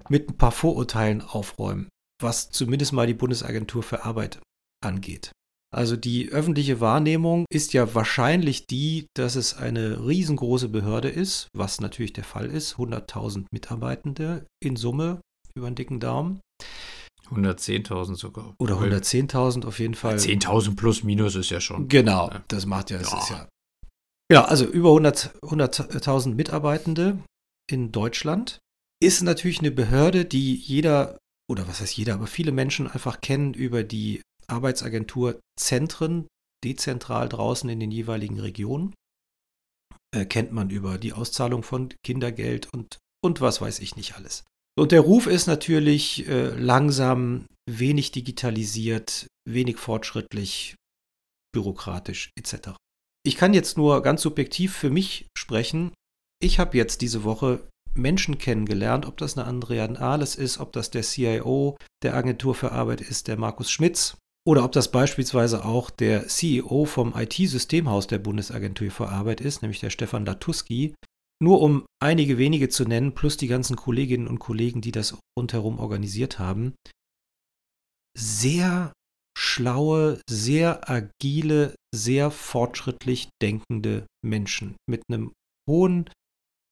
mit 0.07 0.29
ein 0.29 0.37
paar 0.37 0.51
Vorurteilen 0.51 1.21
aufräumen, 1.21 1.89
was 2.21 2.51
zumindest 2.51 2.93
mal 2.93 3.07
die 3.07 3.13
Bundesagentur 3.13 3.83
für 3.83 4.05
Arbeit 4.05 4.39
angeht. 4.81 5.31
Also 5.71 5.95
die 5.95 6.29
öffentliche 6.29 6.79
Wahrnehmung 6.79 7.45
ist 7.51 7.73
ja 7.73 7.93
wahrscheinlich 7.93 8.65
die, 8.65 9.07
dass 9.15 9.35
es 9.35 9.55
eine 9.55 10.05
riesengroße 10.07 10.69
Behörde 10.69 11.09
ist, 11.09 11.47
was 11.55 11.79
natürlich 11.79 12.13
der 12.13 12.23
Fall 12.23 12.47
ist, 12.47 12.75
100.000 12.75 13.45
Mitarbeitende 13.51 14.47
in 14.63 14.75
Summe 14.75 15.21
über 15.55 15.69
den 15.69 15.75
dicken 15.75 15.99
Daumen. 15.99 16.39
110.000 17.29 18.15
sogar. 18.15 18.55
Oder 18.59 18.79
110.000 18.79 19.65
auf 19.65 19.79
jeden 19.79 19.93
Fall. 19.93 20.15
10.000 20.15 20.75
plus 20.75 21.03
minus 21.03 21.35
ist 21.35 21.51
ja 21.51 21.61
schon. 21.61 21.87
Genau, 21.87 22.31
das 22.47 22.65
macht 22.65 22.89
ja, 22.89 22.97
das 22.97 23.11
ja. 23.11 23.35
ja. 23.35 23.47
Ja, 24.31 24.45
also 24.45 24.65
über 24.65 24.89
100.000 24.89 25.31
100 25.43 26.25
Mitarbeitende 26.35 27.19
in 27.69 27.91
Deutschland 27.91 28.59
ist 29.01 29.21
natürlich 29.21 29.59
eine 29.59 29.71
Behörde, 29.71 30.25
die 30.25 30.55
jeder, 30.55 31.17
oder 31.49 31.67
was 31.67 31.81
heißt 31.81 31.95
jeder, 31.97 32.15
aber 32.15 32.27
viele 32.27 32.51
Menschen 32.51 32.87
einfach 32.87 33.21
kennen 33.21 33.53
über 33.53 33.83
die 33.83 34.21
Arbeitsagenturzentren, 34.49 36.27
dezentral 36.63 37.29
draußen 37.29 37.69
in 37.69 37.79
den 37.79 37.91
jeweiligen 37.91 38.39
Regionen. 38.39 38.93
Äh, 40.15 40.25
kennt 40.25 40.51
man 40.51 40.69
über 40.69 40.97
die 40.97 41.13
Auszahlung 41.13 41.63
von 41.63 41.93
Kindergeld 42.03 42.67
und, 42.73 42.97
und 43.23 43.41
was 43.41 43.61
weiß 43.61 43.79
ich 43.79 43.95
nicht 43.95 44.15
alles. 44.15 44.43
Und 44.77 44.91
der 44.91 45.01
Ruf 45.01 45.27
ist 45.27 45.47
natürlich 45.47 46.27
äh, 46.27 46.49
langsam, 46.49 47.45
wenig 47.69 48.11
digitalisiert, 48.11 49.27
wenig 49.47 49.77
fortschrittlich, 49.77 50.75
bürokratisch 51.53 52.31
etc. 52.37 52.71
Ich 53.23 53.35
kann 53.35 53.53
jetzt 53.53 53.77
nur 53.77 54.01
ganz 54.01 54.21
subjektiv 54.21 54.75
für 54.75 54.89
mich 54.89 55.27
sprechen. 55.37 55.91
Ich 56.41 56.59
habe 56.59 56.77
jetzt 56.77 57.01
diese 57.01 57.23
Woche 57.23 57.67
Menschen 57.93 58.37
kennengelernt, 58.37 59.05
ob 59.05 59.17
das 59.17 59.37
eine 59.37 59.45
Andrea 59.45 59.87
Nahles 59.87 60.35
ist, 60.35 60.59
ob 60.59 60.71
das 60.71 60.89
der 60.89 61.03
CIO 61.03 61.77
der 62.03 62.15
Agentur 62.15 62.55
für 62.55 62.71
Arbeit 62.71 63.01
ist, 63.01 63.27
der 63.27 63.37
Markus 63.37 63.69
Schmitz, 63.69 64.17
oder 64.49 64.63
ob 64.63 64.71
das 64.71 64.89
beispielsweise 64.89 65.63
auch 65.63 65.91
der 65.91 66.27
CEO 66.27 66.85
vom 66.85 67.13
IT-Systemhaus 67.15 68.07
der 68.07 68.17
Bundesagentur 68.17 68.89
für 68.89 69.07
Arbeit 69.07 69.41
ist, 69.41 69.61
nämlich 69.61 69.79
der 69.79 69.91
Stefan 69.91 70.25
Latuski. 70.25 70.95
Nur 71.39 71.61
um 71.61 71.85
einige 72.01 72.39
wenige 72.39 72.67
zu 72.67 72.83
nennen, 72.83 73.13
plus 73.13 73.37
die 73.37 73.45
ganzen 73.45 73.75
Kolleginnen 73.75 74.27
und 74.27 74.39
Kollegen, 74.39 74.81
die 74.81 74.91
das 74.91 75.15
rundherum 75.37 75.77
organisiert 75.77 76.39
haben. 76.39 76.73
Sehr 78.17 78.91
schlaue, 79.37 80.19
sehr 80.27 80.89
agile, 80.89 81.75
sehr 81.93 82.31
fortschrittlich 82.31 83.29
denkende 83.43 84.07
Menschen 84.25 84.77
mit 84.89 85.03
einem 85.11 85.31
hohen 85.69 86.09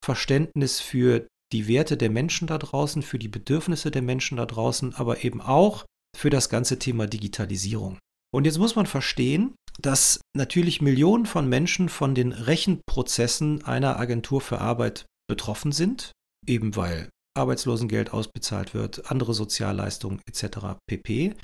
Verständnis 0.03 0.79
für 0.79 1.27
die 1.53 1.67
Werte 1.67 1.95
der 1.95 2.09
Menschen 2.09 2.47
da 2.47 2.57
draußen, 2.57 3.03
für 3.03 3.19
die 3.19 3.29
Bedürfnisse 3.29 3.91
der 3.91 4.01
Menschen 4.01 4.37
da 4.37 4.47
draußen, 4.47 4.95
aber 4.95 5.23
eben 5.23 5.41
auch 5.41 5.85
für 6.15 6.29
das 6.29 6.49
ganze 6.49 6.79
Thema 6.79 7.07
Digitalisierung. 7.07 7.99
Und 8.33 8.45
jetzt 8.45 8.57
muss 8.57 8.75
man 8.75 8.85
verstehen, 8.85 9.55
dass 9.79 10.19
natürlich 10.35 10.81
Millionen 10.81 11.25
von 11.25 11.47
Menschen 11.47 11.89
von 11.89 12.15
den 12.15 12.31
Rechenprozessen 12.31 13.63
einer 13.63 13.99
Agentur 13.99 14.41
für 14.41 14.59
Arbeit 14.59 15.05
betroffen 15.29 15.71
sind, 15.71 16.11
eben 16.45 16.75
weil 16.75 17.09
Arbeitslosengeld 17.37 18.11
ausbezahlt 18.11 18.73
wird, 18.73 19.11
andere 19.11 19.33
Sozialleistungen 19.33 20.21
etc. 20.27 20.79
pp. 20.87 21.35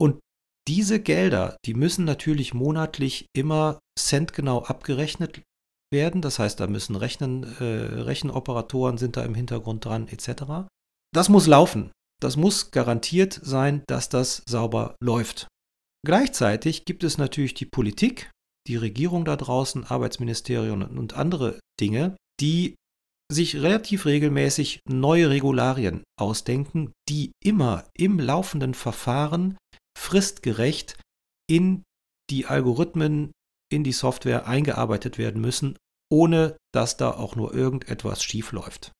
Und 0.00 0.20
diese 0.68 1.00
Gelder, 1.00 1.56
die 1.64 1.74
müssen 1.74 2.04
natürlich 2.04 2.54
monatlich 2.54 3.26
immer 3.36 3.80
centgenau 3.98 4.62
abgerechnet 4.62 5.42
werden. 5.92 6.22
Das 6.22 6.38
heißt, 6.38 6.60
da 6.60 6.68
müssen 6.68 6.94
Rechnen, 6.94 7.42
äh, 7.58 7.64
Rechenoperatoren 8.02 8.98
sind 8.98 9.16
da 9.16 9.24
im 9.24 9.34
Hintergrund 9.34 9.84
dran 9.84 10.06
etc. 10.08 10.68
Das 11.12 11.28
muss 11.28 11.46
laufen. 11.46 11.90
Das 12.22 12.36
muss 12.36 12.70
garantiert 12.70 13.40
sein, 13.42 13.82
dass 13.88 14.08
das 14.08 14.44
sauber 14.46 14.94
läuft. 15.02 15.48
Gleichzeitig 16.06 16.84
gibt 16.84 17.02
es 17.02 17.18
natürlich 17.18 17.54
die 17.54 17.66
Politik, 17.66 18.30
die 18.68 18.76
Regierung 18.76 19.24
da 19.24 19.34
draußen, 19.34 19.84
Arbeitsministerium 19.84 20.82
und 20.82 21.14
andere 21.14 21.58
Dinge, 21.80 22.16
die 22.40 22.76
sich 23.30 23.56
relativ 23.56 24.06
regelmäßig 24.06 24.80
neue 24.88 25.30
Regularien 25.30 26.04
ausdenken, 26.16 26.92
die 27.08 27.32
immer 27.42 27.88
im 27.96 28.20
laufenden 28.20 28.74
Verfahren 28.74 29.56
fristgerecht 29.98 31.00
in 31.50 31.82
die 32.30 32.46
Algorithmen, 32.46 33.32
in 33.72 33.82
die 33.82 33.92
Software 33.92 34.46
eingearbeitet 34.46 35.18
werden 35.18 35.40
müssen, 35.40 35.76
ohne 36.08 36.56
dass 36.72 36.96
da 36.96 37.10
auch 37.10 37.34
nur 37.34 37.52
irgendetwas 37.52 38.22
schief 38.22 38.52
läuft. 38.52 38.92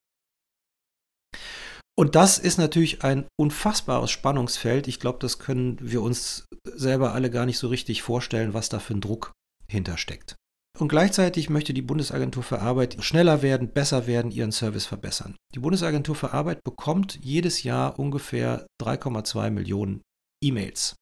Und 1.99 2.15
das 2.15 2.39
ist 2.39 2.59
natürlich 2.59 3.05
ein 3.05 3.27
unfassbares 3.39 4.11
Spannungsfeld. 4.11 4.89
Ich 4.89 4.99
glaube, 4.99 5.19
das 5.21 5.39
können 5.39 5.77
wir 5.81 6.01
uns 6.03 6.47
selber 6.65 7.13
alle 7.13 7.31
gar 7.31 7.45
nicht 7.45 7.59
so 7.59 7.69
richtig 7.69 8.03
vorstellen, 8.03 8.55
was 8.55 8.69
da 8.69 8.79
für 8.79 8.95
ein 8.95 9.01
Druck 9.01 9.33
hintersteckt. 9.69 10.37
Und 10.79 10.89
gleichzeitig 10.89 11.51
möchte 11.51 11.75
die 11.75 11.83
Bundesagentur 11.83 12.43
für 12.43 12.61
Arbeit 12.61 12.97
schneller 13.05 13.43
werden, 13.43 13.73
besser 13.73 14.07
werden, 14.07 14.31
ihren 14.31 14.53
Service 14.53 14.87
verbessern. 14.87 15.37
Die 15.55 15.59
Bundesagentur 15.59 16.15
für 16.15 16.33
Arbeit 16.33 16.65
bekommt 16.65 17.19
jedes 17.23 17.63
Jahr 17.63 17.99
ungefähr 17.99 18.67
3,2 18.81 19.51
Millionen 19.51 20.01
E-Mails. 20.43 20.97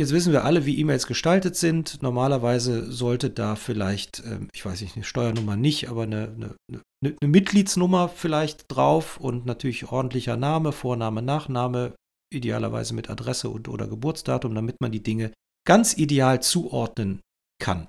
Jetzt 0.00 0.12
wissen 0.12 0.32
wir 0.32 0.46
alle, 0.46 0.64
wie 0.64 0.78
E-Mails 0.78 1.06
gestaltet 1.06 1.56
sind. 1.56 2.00
Normalerweise 2.00 2.90
sollte 2.90 3.28
da 3.28 3.54
vielleicht, 3.54 4.22
ähm, 4.24 4.48
ich 4.54 4.64
weiß 4.64 4.80
nicht, 4.80 4.96
eine 4.96 5.04
Steuernummer 5.04 5.56
nicht, 5.56 5.90
aber 5.90 6.04
eine, 6.04 6.56
eine, 6.70 6.84
eine, 7.04 7.16
Mitgliedsnummer 7.22 8.08
vielleicht 8.08 8.64
drauf 8.68 9.18
und 9.18 9.44
natürlich 9.44 9.92
ordentlicher 9.92 10.38
Name, 10.38 10.72
Vorname, 10.72 11.20
Nachname, 11.20 11.94
idealerweise 12.32 12.94
mit 12.94 13.10
Adresse 13.10 13.50
und 13.50 13.68
oder 13.68 13.88
Geburtsdatum, 13.88 14.54
damit 14.54 14.76
man 14.80 14.90
die 14.90 15.02
Dinge 15.02 15.34
ganz 15.68 15.92
ideal 15.92 16.40
zuordnen 16.40 17.20
kann. 17.62 17.86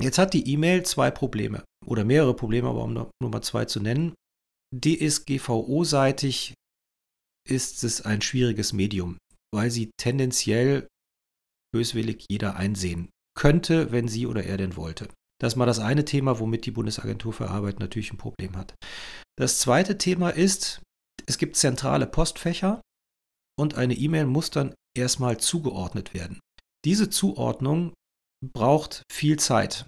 Jetzt 0.00 0.16
hat 0.16 0.32
die 0.32 0.50
E-Mail 0.50 0.86
zwei 0.86 1.10
Probleme 1.10 1.62
oder 1.84 2.04
mehrere 2.04 2.32
Probleme, 2.32 2.70
aber 2.70 2.84
um 2.84 2.94
nur 2.94 3.10
mal 3.20 3.42
zwei 3.42 3.66
zu 3.66 3.80
nennen. 3.80 4.14
DSGVO-seitig 4.74 6.54
ist 7.46 7.84
es 7.84 8.00
ein 8.00 8.22
schwieriges 8.22 8.72
Medium, 8.72 9.18
weil 9.54 9.70
sie 9.70 9.90
tendenziell 9.98 10.88
böswillig 11.72 12.26
jeder 12.28 12.56
einsehen 12.56 13.10
könnte, 13.36 13.92
wenn 13.92 14.08
sie 14.08 14.26
oder 14.26 14.44
er 14.44 14.56
denn 14.56 14.76
wollte. 14.76 15.08
Das 15.40 15.52
ist 15.52 15.56
mal 15.56 15.66
das 15.66 15.78
eine 15.78 16.04
Thema, 16.04 16.40
womit 16.40 16.66
die 16.66 16.72
Bundesagentur 16.72 17.32
für 17.32 17.50
Arbeit 17.50 17.78
natürlich 17.78 18.12
ein 18.12 18.18
Problem 18.18 18.56
hat. 18.56 18.74
Das 19.38 19.60
zweite 19.60 19.96
Thema 19.98 20.30
ist, 20.30 20.82
es 21.26 21.38
gibt 21.38 21.56
zentrale 21.56 22.06
Postfächer 22.06 22.80
und 23.58 23.76
eine 23.76 23.94
E-Mail 23.94 24.26
muss 24.26 24.50
dann 24.50 24.74
erstmal 24.96 25.38
zugeordnet 25.38 26.14
werden. 26.14 26.40
Diese 26.84 27.10
Zuordnung 27.10 27.92
braucht 28.44 29.02
viel 29.10 29.38
Zeit. 29.38 29.86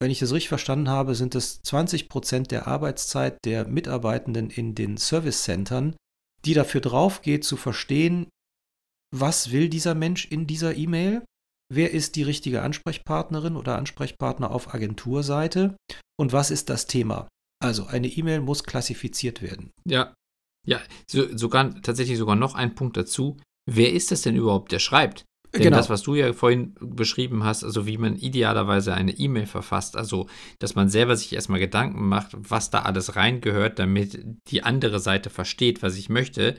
Wenn 0.00 0.10
ich 0.10 0.18
das 0.18 0.32
richtig 0.32 0.48
verstanden 0.48 0.88
habe, 0.88 1.14
sind 1.14 1.34
es 1.34 1.60
20 1.62 2.08
Prozent 2.08 2.50
der 2.50 2.66
Arbeitszeit 2.66 3.38
der 3.44 3.66
Mitarbeitenden 3.66 4.50
in 4.50 4.74
den 4.74 4.96
Service 4.98 5.44
Centern, 5.44 5.96
die 6.44 6.54
dafür 6.54 6.80
drauf 6.80 7.22
geht, 7.22 7.44
zu 7.44 7.56
verstehen, 7.56 8.28
was 9.14 9.52
will 9.52 9.68
dieser 9.68 9.94
Mensch 9.94 10.26
in 10.26 10.46
dieser 10.46 10.76
E-Mail? 10.76 11.24
Wer 11.72 11.92
ist 11.92 12.16
die 12.16 12.22
richtige 12.24 12.62
Ansprechpartnerin 12.62 13.56
oder 13.56 13.78
Ansprechpartner 13.78 14.50
auf 14.50 14.74
Agenturseite? 14.74 15.76
Und 16.18 16.32
was 16.32 16.50
ist 16.50 16.68
das 16.68 16.86
Thema? 16.86 17.28
Also 17.62 17.86
eine 17.86 18.08
E-Mail 18.08 18.40
muss 18.40 18.64
klassifiziert 18.64 19.40
werden. 19.40 19.70
Ja, 19.86 20.14
ja, 20.66 20.80
so, 21.08 21.36
sogar 21.36 21.80
tatsächlich 21.82 22.18
sogar 22.18 22.36
noch 22.36 22.54
ein 22.54 22.74
Punkt 22.74 22.96
dazu. 22.96 23.38
Wer 23.70 23.92
ist 23.92 24.10
das 24.10 24.22
denn 24.22 24.36
überhaupt, 24.36 24.72
der 24.72 24.78
schreibt? 24.78 25.24
Denn 25.54 25.62
genau. 25.62 25.76
das, 25.76 25.88
was 25.88 26.02
du 26.02 26.16
ja 26.16 26.32
vorhin 26.32 26.74
beschrieben 26.80 27.44
hast, 27.44 27.62
also 27.62 27.86
wie 27.86 27.96
man 27.96 28.16
idealerweise 28.16 28.92
eine 28.92 29.12
E-Mail 29.12 29.46
verfasst, 29.46 29.96
also 29.96 30.26
dass 30.58 30.74
man 30.74 30.88
selber 30.88 31.16
sich 31.16 31.32
erstmal 31.32 31.60
Gedanken 31.60 32.08
macht, 32.08 32.32
was 32.36 32.70
da 32.70 32.82
alles 32.82 33.14
reingehört, 33.14 33.78
damit 33.78 34.18
die 34.48 34.64
andere 34.64 34.98
Seite 34.98 35.30
versteht, 35.30 35.80
was 35.82 35.96
ich 35.96 36.08
möchte, 36.08 36.56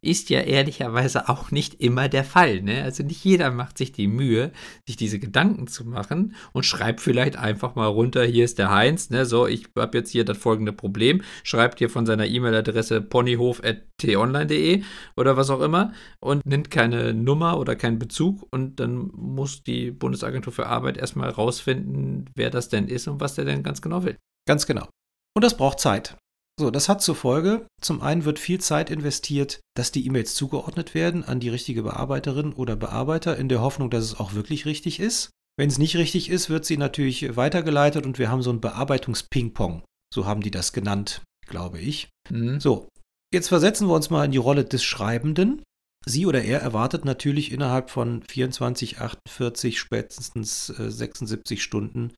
ist 0.00 0.30
ja 0.30 0.40
ehrlicherweise 0.40 1.28
auch 1.28 1.50
nicht 1.50 1.80
immer 1.80 2.08
der 2.08 2.24
Fall. 2.24 2.62
Ne? 2.62 2.82
Also 2.82 3.02
nicht 3.02 3.24
jeder 3.24 3.50
macht 3.50 3.78
sich 3.78 3.92
die 3.92 4.06
Mühe, 4.06 4.52
sich 4.86 4.96
diese 4.96 5.18
Gedanken 5.18 5.66
zu 5.66 5.84
machen 5.84 6.34
und 6.52 6.64
schreibt 6.64 7.00
vielleicht 7.00 7.36
einfach 7.36 7.74
mal 7.74 7.86
runter, 7.86 8.24
hier 8.24 8.44
ist 8.44 8.58
der 8.58 8.70
Heinz, 8.70 9.10
ne? 9.10 9.26
so, 9.26 9.46
ich 9.46 9.66
habe 9.76 9.98
jetzt 9.98 10.10
hier 10.10 10.24
das 10.24 10.38
folgende 10.38 10.72
Problem, 10.72 11.22
schreibt 11.42 11.78
hier 11.78 11.90
von 11.90 12.06
seiner 12.06 12.26
E-Mail-Adresse 12.26 13.00
ponyhof.tonline.de 13.00 14.82
oder 15.16 15.36
was 15.36 15.50
auch 15.50 15.60
immer 15.60 15.92
und 16.20 16.44
nimmt 16.46 16.70
keine 16.70 17.14
Nummer 17.14 17.58
oder 17.58 17.76
keinen 17.76 17.98
Bezug 17.98 18.46
und 18.50 18.80
dann 18.80 19.10
muss 19.14 19.62
die 19.62 19.90
Bundesagentur 19.90 20.52
für 20.52 20.66
Arbeit 20.66 20.96
erstmal 20.96 21.30
rausfinden, 21.30 22.30
wer 22.34 22.50
das 22.50 22.68
denn 22.68 22.88
ist 22.88 23.08
und 23.08 23.20
was 23.20 23.34
der 23.34 23.44
denn 23.44 23.62
ganz 23.62 23.82
genau 23.82 24.04
will. 24.04 24.16
Ganz 24.46 24.66
genau. 24.66 24.88
Und 25.34 25.44
das 25.44 25.56
braucht 25.56 25.80
Zeit. 25.80 26.16
So, 26.58 26.72
das 26.72 26.88
hat 26.88 27.00
zur 27.00 27.14
Folge, 27.14 27.68
zum 27.80 28.02
einen 28.02 28.24
wird 28.24 28.40
viel 28.40 28.60
Zeit 28.60 28.90
investiert, 28.90 29.60
dass 29.76 29.92
die 29.92 30.04
E-Mails 30.04 30.34
zugeordnet 30.34 30.92
werden 30.92 31.22
an 31.22 31.38
die 31.38 31.50
richtige 31.50 31.84
Bearbeiterin 31.84 32.52
oder 32.52 32.74
Bearbeiter, 32.74 33.36
in 33.36 33.48
der 33.48 33.60
Hoffnung, 33.60 33.90
dass 33.90 34.02
es 34.02 34.18
auch 34.18 34.34
wirklich 34.34 34.66
richtig 34.66 34.98
ist. 34.98 35.30
Wenn 35.56 35.68
es 35.68 35.78
nicht 35.78 35.96
richtig 35.96 36.28
ist, 36.28 36.50
wird 36.50 36.64
sie 36.64 36.76
natürlich 36.76 37.36
weitergeleitet 37.36 38.06
und 38.06 38.18
wir 38.18 38.28
haben 38.28 38.42
so 38.42 38.50
ein 38.50 38.60
Bearbeitungs-Ping-Pong. 38.60 39.84
So 40.12 40.26
haben 40.26 40.40
die 40.40 40.50
das 40.50 40.72
genannt, 40.72 41.22
glaube 41.46 41.78
ich. 41.78 42.08
Mhm. 42.28 42.58
So, 42.58 42.88
jetzt 43.32 43.48
versetzen 43.48 43.86
wir 43.86 43.94
uns 43.94 44.10
mal 44.10 44.24
in 44.24 44.32
die 44.32 44.38
Rolle 44.38 44.64
des 44.64 44.82
Schreibenden. 44.82 45.62
Sie 46.04 46.26
oder 46.26 46.42
er 46.42 46.60
erwartet 46.60 47.04
natürlich 47.04 47.52
innerhalb 47.52 47.90
von 47.90 48.24
24, 48.24 48.98
48, 49.00 49.78
spätestens 49.78 50.70
äh, 50.70 50.90
76 50.90 51.62
Stunden 51.62 52.14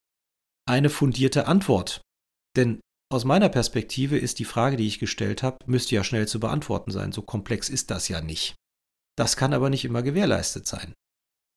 eine 0.66 0.88
fundierte 0.88 1.46
Antwort. 1.46 2.00
Denn 2.56 2.80
aus 3.12 3.24
meiner 3.24 3.48
Perspektive 3.48 4.16
ist 4.16 4.38
die 4.38 4.44
Frage, 4.44 4.76
die 4.76 4.86
ich 4.86 5.00
gestellt 5.00 5.42
habe, 5.42 5.58
müsste 5.66 5.96
ja 5.96 6.04
schnell 6.04 6.28
zu 6.28 6.38
beantworten 6.38 6.92
sein. 6.92 7.12
So 7.12 7.22
komplex 7.22 7.68
ist 7.68 7.90
das 7.90 8.08
ja 8.08 8.20
nicht. 8.20 8.54
Das 9.18 9.36
kann 9.36 9.52
aber 9.52 9.68
nicht 9.68 9.84
immer 9.84 10.02
gewährleistet 10.02 10.66
sein. 10.66 10.94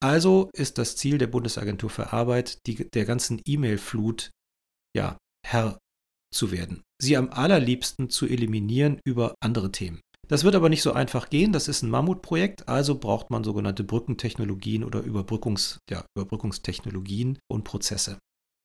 Also 0.04 0.50
ist 0.54 0.78
das 0.80 0.96
Ziel 0.98 1.18
der 1.18 1.28
Bundesagentur 1.28 1.90
für 1.90 2.12
Arbeit, 2.12 2.58
die, 2.68 2.90
der 2.90 3.06
ganzen 3.06 3.40
E-Mail-Flut 3.46 4.32
ja, 4.96 5.18
Herr 5.46 5.78
zu 6.34 6.52
werden. 6.52 6.82
Sie 7.00 7.16
am 7.16 7.30
allerliebsten 7.30 8.10
zu 8.10 8.26
eliminieren 8.26 9.00
über 9.06 9.36
andere 9.40 9.72
Themen. 9.72 10.02
Das 10.28 10.44
wird 10.44 10.56
aber 10.56 10.70
nicht 10.70 10.82
so 10.82 10.94
einfach 10.94 11.30
gehen. 11.30 11.54
Das 11.54 11.68
ist 11.68 11.84
ein 11.84 11.90
Mammutprojekt, 11.90 12.68
also 12.68 12.98
braucht 12.98 13.30
man 13.30 13.44
sogenannte 13.44 13.84
Brückentechnologien 13.84 14.84
oder 14.84 15.02
Überbrückungs, 15.02 15.78
ja, 15.90 16.06
Überbrückungstechnologien 16.16 17.40
und 17.50 17.64
Prozesse. 17.64 18.18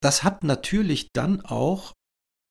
Das 0.03 0.23
hat 0.23 0.45
natürlich 0.45 1.09
dann 1.13 1.41
auch 1.43 1.93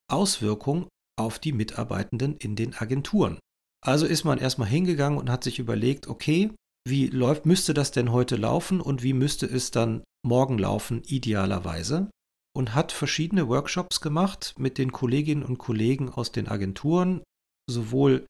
Auswirkung 0.10 0.88
auf 1.18 1.40
die 1.40 1.52
Mitarbeitenden 1.52 2.38
in 2.38 2.56
den 2.56 2.76
Agenturen. 2.76 3.40
Also 3.86 4.06
ist 4.06 4.24
man 4.24 4.40
erstmal 4.40 4.68
hingegangen 4.68 5.20
und 5.20 5.30
hat 5.30 5.44
sich 5.44 5.60
überlegt, 5.60 6.08
okay, 6.08 6.52
wie 6.88 7.08
läuft, 7.08 7.46
müsste 7.46 7.74
das 7.74 7.92
denn 7.92 8.12
heute 8.12 8.36
laufen 8.36 8.82
und 8.82 9.04
wie 9.04 9.14
müsste 9.14 9.46
es 9.46 9.72
dann 9.72 10.04
morgen 10.26 10.58
laufen, 10.58 11.04
idealerweise? 11.06 12.10
Und 12.56 12.74
hat 12.74 12.92
verschiedene 12.92 13.48
Workshops 13.50 14.02
gemacht 14.02 14.56
mit 14.58 14.78
den 14.78 14.92
Kolleginnen 14.92 15.44
und 15.44 15.58
Kollegen 15.58 16.10
aus 16.10 16.32
den 16.32 16.48
Agenturen, 16.48 17.22
sowohl 17.70 18.26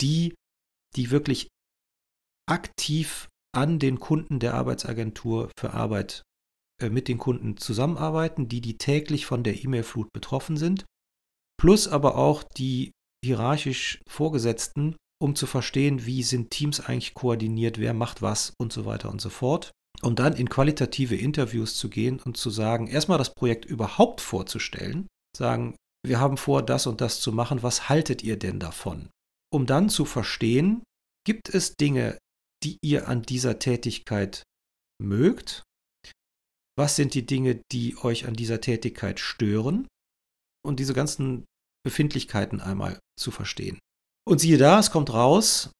die, 0.00 0.34
die 0.96 1.10
wirklich 1.10 1.48
aktiv 2.48 3.28
an 3.54 3.78
den 3.78 4.00
Kunden 4.00 4.40
der 4.40 4.54
Arbeitsagentur 4.54 5.50
für 5.58 5.72
Arbeit 5.72 6.22
äh, 6.80 6.90
mit 6.90 7.08
den 7.08 7.18
Kunden 7.18 7.56
zusammenarbeiten, 7.56 8.48
die, 8.48 8.60
die 8.60 8.78
täglich 8.78 9.26
von 9.26 9.44
der 9.44 9.62
E-Mail-Flut 9.62 10.12
betroffen 10.12 10.56
sind, 10.56 10.84
plus 11.60 11.88
aber 11.88 12.16
auch 12.16 12.42
die 12.42 12.92
hierarchisch 13.24 14.00
Vorgesetzten, 14.06 14.96
um 15.22 15.36
zu 15.36 15.46
verstehen, 15.46 16.04
wie 16.04 16.22
sind 16.22 16.50
Teams 16.50 16.80
eigentlich 16.80 17.14
koordiniert, 17.14 17.78
wer 17.78 17.94
macht 17.94 18.22
was 18.22 18.52
und 18.58 18.72
so 18.72 18.84
weiter 18.84 19.10
und 19.10 19.20
so 19.20 19.30
fort. 19.30 19.70
Und 20.02 20.18
dann 20.18 20.34
in 20.34 20.48
qualitative 20.48 21.14
Interviews 21.14 21.76
zu 21.76 21.88
gehen 21.88 22.18
und 22.18 22.36
zu 22.36 22.50
sagen, 22.50 22.88
erstmal 22.88 23.18
das 23.18 23.34
Projekt 23.34 23.64
überhaupt 23.64 24.20
vorzustellen, 24.20 25.06
sagen, 25.36 25.76
wir 26.04 26.18
haben 26.18 26.36
vor, 26.36 26.62
das 26.62 26.88
und 26.88 27.00
das 27.00 27.20
zu 27.20 27.30
machen, 27.32 27.62
was 27.62 27.88
haltet 27.88 28.24
ihr 28.24 28.36
denn 28.36 28.58
davon? 28.58 29.10
Um 29.52 29.66
dann 29.66 29.88
zu 29.88 30.04
verstehen, 30.04 30.82
gibt 31.24 31.54
es 31.54 31.76
Dinge, 31.76 32.18
die 32.64 32.78
ihr 32.82 33.06
an 33.06 33.22
dieser 33.22 33.60
Tätigkeit 33.60 34.42
mögt? 35.00 35.62
Was 36.76 36.96
sind 36.96 37.14
die 37.14 37.26
Dinge, 37.26 37.60
die 37.70 37.96
euch 37.98 38.26
an 38.26 38.34
dieser 38.34 38.60
Tätigkeit 38.60 39.20
stören? 39.20 39.86
Und 40.64 40.80
diese 40.80 40.94
ganzen 40.94 41.44
Befindlichkeiten 41.84 42.60
einmal 42.60 42.98
zu 43.18 43.30
verstehen. 43.30 43.78
Und 44.28 44.38
siehe 44.38 44.58
da, 44.58 44.78
es 44.78 44.90
kommt 44.90 45.12
raus, 45.12 45.70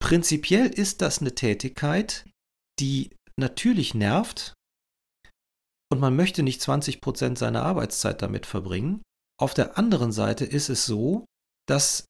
prinzipiell 0.00 0.66
ist 0.66 1.02
das 1.02 1.20
eine 1.20 1.34
Tätigkeit, 1.34 2.28
die 2.78 3.10
natürlich 3.36 3.94
nervt 3.94 4.54
und 5.92 6.00
man 6.00 6.16
möchte 6.16 6.42
nicht 6.42 6.62
20% 6.62 7.36
seiner 7.36 7.62
Arbeitszeit 7.62 8.22
damit 8.22 8.46
verbringen. 8.46 9.02
Auf 9.38 9.54
der 9.54 9.76
anderen 9.76 10.12
Seite 10.12 10.44
ist 10.44 10.68
es 10.70 10.86
so, 10.86 11.26
dass, 11.68 12.06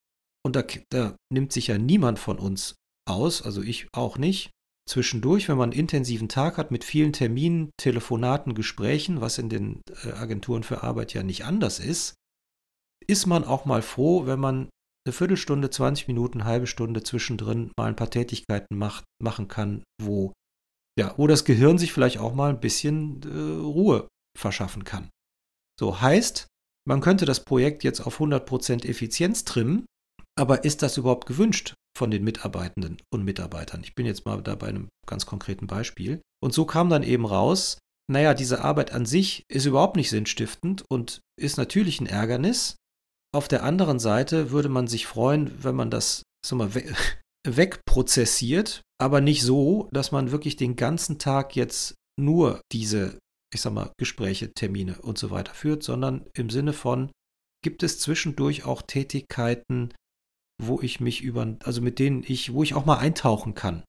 und 0.47 0.55
da, 0.55 0.63
da 0.91 1.17
nimmt 1.33 1.53
sich 1.53 1.67
ja 1.69 1.79
niemand 1.79 2.19
von 2.19 2.39
uns 2.39 2.77
aus, 3.09 3.43
also 3.43 3.63
ich 3.63 3.89
auch 3.93 4.19
nicht, 4.19 4.51
zwischendurch, 4.89 5.49
wenn 5.49 5.57
man 5.57 5.71
einen 5.71 5.81
intensiven 5.81 6.29
Tag 6.29 6.59
hat 6.59 6.71
mit 6.71 6.85
vielen 6.85 7.13
Terminen, 7.13 7.71
Telefonaten, 7.77 8.55
Gesprächen, 8.55 9.21
was 9.21 9.39
in 9.39 9.49
den 9.49 9.81
äh, 10.05 10.13
Agenturen 10.13 10.63
für 10.63 10.83
Arbeit 10.83 11.13
ja 11.15 11.23
nicht 11.23 11.45
anders 11.45 11.79
ist, 11.79 12.15
ist 13.07 13.27
man 13.27 13.45
auch 13.45 13.65
mal 13.65 13.83
froh, 13.83 14.27
wenn 14.27 14.41
man 14.41 14.69
eine 15.07 15.13
Viertelstunde, 15.13 15.71
20 15.71 16.09
Minuten, 16.09 16.45
halbe 16.45 16.67
Stunde 16.67 17.03
zwischendrin 17.03 17.73
mal 17.77 17.87
ein 17.89 17.97
paar 17.97 18.11
Tätigkeiten 18.11 18.77
macht, 18.77 19.05
machen 19.21 19.49
kann, 19.49 19.83
wo, 20.01 20.33
ja, 20.99 21.15
wo 21.17 21.27
das 21.27 21.45
Gehirn 21.45 21.79
sich 21.79 21.93
vielleicht 21.93 22.19
auch 22.19 22.35
mal 22.35 22.51
ein 22.51 22.61
bisschen 22.61 23.21
äh, 23.25 23.63
Ruhe 23.63 24.09
verschaffen 24.39 24.85
kann. 24.85 25.11
So 25.79 26.01
heißt, 26.01 26.47
man 26.87 27.01
könnte 27.01 27.25
das 27.25 27.45
Projekt 27.45 27.85
jetzt 27.85 28.01
auf 28.01 28.21
100% 28.21 28.85
Effizienz 28.87 29.45
trimmen, 29.45 29.87
aber 30.39 30.65
ist 30.65 30.83
das 30.83 30.97
überhaupt 30.97 31.27
gewünscht 31.27 31.75
von 31.97 32.11
den 32.11 32.25
Mitarbeitenden 32.25 32.99
und 33.13 33.25
Mitarbeitern? 33.25 33.83
Ich 33.83 33.95
bin 33.95 34.07
jetzt 34.07 34.25
mal 34.25 34.43
da 34.43 34.55
bei 34.55 34.69
einem 34.69 34.89
ganz 35.07 35.27
konkreten 35.27 35.67
Beispiel. 35.67 36.21
Und 36.43 36.53
so 36.53 36.65
kam 36.65 36.89
dann 36.91 37.03
eben 37.03 37.27
raus, 37.27 37.79
naja, 38.11 38.35
diese 38.35 38.65
Arbeit 38.65 38.93
an 38.93 39.07
sich 39.07 39.45
ist 39.49 39.67
überhaupt 39.67 39.97
nicht 39.97 40.11
sinnstiftend 40.11 40.85
und 40.91 41.21
ist 41.39 41.57
natürlich 41.57 42.01
ein 42.01 42.07
Ärgernis, 42.07 42.77
auf 43.35 43.49
der 43.49 43.63
anderen 43.63 43.99
Seite 43.99 44.51
würde 44.51 44.69
man 44.69 44.87
sich 44.87 45.07
freuen, 45.07 45.63
wenn 45.63 45.75
man 45.75 45.91
das 45.91 46.23
so 46.45 46.57
mal 46.57 46.75
we 46.75 46.85
wegprozessiert, 47.45 48.83
aber 49.01 49.21
nicht 49.21 49.43
so, 49.43 49.89
dass 49.93 50.13
man 50.13 50.31
wirklich 50.31 50.57
den 50.57 50.77
ganzen 50.77 51.19
Tag 51.19 51.57
jetzt 51.57 51.97
nur 52.17 52.61
diese, 52.71 53.19
ich 53.53 53.61
sag 53.61 53.73
mal, 53.73 53.93
Gespräche, 53.99 54.53
Termine 54.53 55.01
und 55.01 55.19
so 55.19 55.31
weiter 55.31 55.53
führt, 55.53 55.83
sondern 55.83 56.25
im 56.35 56.51
Sinne 56.51 56.73
von, 56.73 57.11
gibt 57.65 57.83
es 57.83 57.99
zwischendurch 57.99 58.65
auch 58.65 58.83
Tätigkeiten, 58.83 59.93
wo 60.63 60.81
ich 60.81 61.01
mich 61.01 61.23
über, 61.23 61.57
also 61.65 61.81
mit 61.81 61.99
denen 61.99 62.23
ich, 62.25 62.53
wo 62.53 62.63
ich 62.63 62.75
auch 62.75 62.85
mal 62.85 62.99
eintauchen 62.99 63.55
kann, 63.55 63.83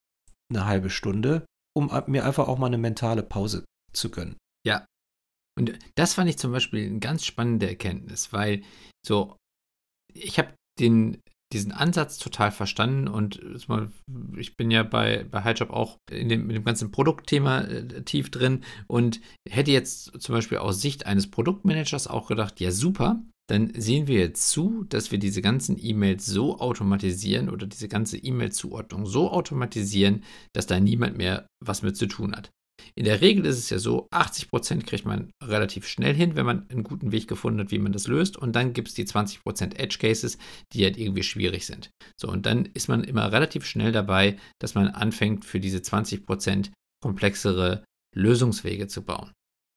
eine 0.50 0.66
halbe 0.66 0.90
Stunde, 0.90 1.46
um 1.76 1.92
mir 2.08 2.26
einfach 2.26 2.48
auch 2.48 2.58
mal 2.58 2.68
eine 2.68 2.78
mentale 2.78 3.24
Pause 3.24 3.66
zu 3.94 4.10
gönnen. 4.10 4.38
Ja. 4.66 4.86
Und 5.58 5.78
das 5.96 6.14
fand 6.16 6.30
ich 6.30 6.38
zum 6.38 6.52
Beispiel 6.52 6.86
eine 6.86 7.00
ganz 7.00 7.26
spannende 7.26 7.68
Erkenntnis, 7.68 8.34
weil 8.34 8.64
so, 9.06 9.38
ich 10.14 10.40
habe 10.40 10.54
diesen 10.80 11.72
Ansatz 11.72 12.18
total 12.18 12.52
verstanden 12.52 13.08
und 13.08 13.40
ich 14.36 14.58
bin 14.58 14.72
ja 14.72 14.84
bei, 14.84 15.26
bei 15.30 15.44
Highjob 15.44 15.70
auch 15.70 15.98
in 16.10 16.28
dem, 16.28 16.50
in 16.50 16.56
dem 16.56 16.64
ganzen 16.64 16.92
Produktthema 16.92 17.62
äh, 17.62 18.02
tief 18.04 18.32
drin 18.32 18.64
und 18.88 19.22
hätte 19.48 19.72
jetzt 19.72 20.20
zum 20.20 20.34
Beispiel 20.34 20.58
aus 20.58 20.82
Sicht 20.82 21.06
eines 21.06 21.30
Produktmanagers 21.30 22.08
auch 22.08 22.28
gedacht, 22.28 22.60
ja 22.60 22.72
super, 22.72 23.22
dann 23.48 23.72
sehen 23.76 24.08
wir 24.08 24.20
jetzt 24.20 24.50
zu, 24.50 24.86
dass 24.86 25.12
wir 25.12 25.20
diese 25.20 25.42
ganzen 25.42 25.78
E-Mails 25.80 26.26
so 26.26 26.60
automatisieren 26.60 27.50
oder 27.50 27.68
diese 27.68 27.88
ganze 27.88 28.18
E-Mail-Zuordnung 28.18 29.06
so 29.06 29.30
automatisieren, 29.30 30.24
dass 30.54 30.66
da 30.66 30.80
niemand 30.80 31.18
mehr 31.18 31.46
was 31.64 31.84
mit 31.84 31.98
zu 31.98 32.08
tun 32.08 32.34
hat. 32.36 32.52
In 32.96 33.06
der 33.06 33.22
Regel 33.22 33.46
ist 33.46 33.58
es 33.58 33.70
ja 33.70 33.80
so, 33.80 34.08
80% 34.12 34.84
kriegt 34.86 35.06
man 35.06 35.32
relativ 35.44 35.88
schnell 35.88 36.14
hin, 36.14 36.36
wenn 36.36 36.46
man 36.46 36.70
einen 36.70 36.84
guten 36.84 37.12
Weg 37.12 37.28
gefunden 37.28 37.60
hat, 37.60 37.72
wie 37.72 37.80
man 37.80 37.92
das 37.92 38.08
löst. 38.08 38.38
Und 38.38 38.56
dann 38.56 38.74
gibt 38.74 38.90
es 38.90 38.94
die 38.94 39.06
20% 39.06 39.76
Edge 39.76 39.98
Cases, 40.00 40.38
die 40.74 40.84
halt 40.84 40.98
irgendwie 40.98 41.24
schwierig 41.24 41.66
sind. 41.66 41.90
So, 42.20 42.30
und 42.30 42.46
dann 42.46 42.66
ist 42.66 42.88
man 42.88 43.04
immer 43.04 43.32
relativ 43.32 43.66
schnell 43.66 43.92
dabei, 43.92 44.38
dass 44.60 44.76
man 44.76 44.88
anfängt, 44.88 45.46
für 45.46 45.60
diese 45.60 45.80
20% 45.80 46.72
komplexere 47.02 47.84
Lösungswege 48.16 48.88
zu 48.88 49.04
bauen. 49.04 49.32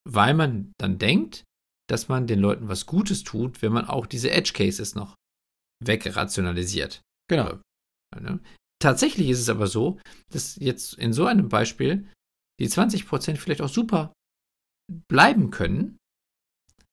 Weil 0.09 0.35
man 0.35 0.73
dann 0.79 0.99
denkt, 0.99 1.45
dass 1.89 2.09
man 2.09 2.27
den 2.27 2.41
Leuten 2.41 2.69
was 2.69 2.87
Gutes 2.87 3.25
tut, 3.25 3.63
wenn 3.63 3.73
man 3.73 3.87
auch 3.87 4.07
diese 4.07 4.31
Edge 4.31 4.53
Cases 4.53 4.95
noch 4.95 5.15
wegrationalisiert. 5.85 7.01
Genau. 7.29 7.59
Tatsächlich 8.81 9.29
ist 9.31 9.41
es 9.41 9.49
aber 9.49 9.67
so, 9.67 9.99
dass 10.31 10.57
jetzt 10.57 10.95
in 10.95 11.13
so 11.13 11.27
einem 11.27 11.49
Beispiel 11.49 12.09
die 12.61 12.69
20% 12.69 13.37
vielleicht 13.37 13.63
auch 13.63 13.69
super 13.69 14.13
bleiben 15.09 15.51
können, 15.51 15.99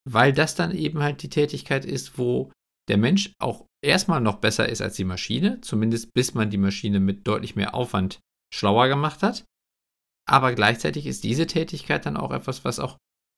weil 0.09 0.33
das 0.33 0.55
dann 0.55 0.71
eben 0.71 1.01
halt 1.01 1.23
die 1.23 1.29
Tätigkeit 1.29 1.85
ist, 1.85 2.17
wo 2.17 2.51
der 2.89 2.97
Mensch 2.97 3.33
auch 3.39 3.65
erstmal 3.83 4.19
noch 4.19 4.37
besser 4.37 4.67
ist 4.67 4.81
als 4.81 4.95
die 4.95 5.05
Maschine, 5.05 5.61
zumindest 5.61 6.13
bis 6.13 6.33
man 6.33 6.49
die 6.49 6.57
Maschine 6.57 6.99
mit 6.99 7.27
deutlich 7.27 7.55
mehr 7.55 7.73
Aufwand 7.73 8.19
schlauer 8.53 8.87
gemacht 8.87 9.23
hat. 9.23 9.45
Aber 10.29 10.53
gleichzeitig 10.53 11.05
ist 11.05 11.23
diese 11.23 11.47
Tätigkeit 11.47 12.05
dann 12.05 12.17
auch 12.17 12.31
etwas, 12.31 12.65
was 12.65 12.79
auch 12.79 12.97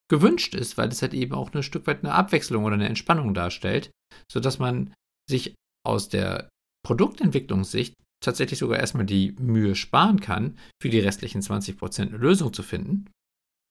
gewünscht 0.09 0.53
ist, 0.53 0.77
weil 0.77 0.89
es 0.89 1.01
halt 1.01 1.13
eben 1.13 1.33
auch 1.33 1.53
ein 1.53 1.63
Stück 1.63 1.87
weit 1.87 2.03
eine 2.03 2.13
Abwechslung 2.13 2.63
oder 2.63 2.75
eine 2.75 2.87
Entspannung 2.87 3.33
darstellt, 3.33 3.91
sodass 4.31 4.59
man 4.59 4.93
sich 5.29 5.55
aus 5.85 6.09
der 6.09 6.49
Produktentwicklungssicht 6.85 7.95
tatsächlich 8.23 8.59
sogar 8.59 8.79
erstmal 8.79 9.05
die 9.05 9.33
Mühe 9.39 9.75
sparen 9.75 10.19
kann, 10.19 10.57
für 10.81 10.89
die 10.89 10.99
restlichen 10.99 11.41
20% 11.41 12.01
eine 12.01 12.17
Lösung 12.17 12.53
zu 12.53 12.63
finden, 12.63 13.09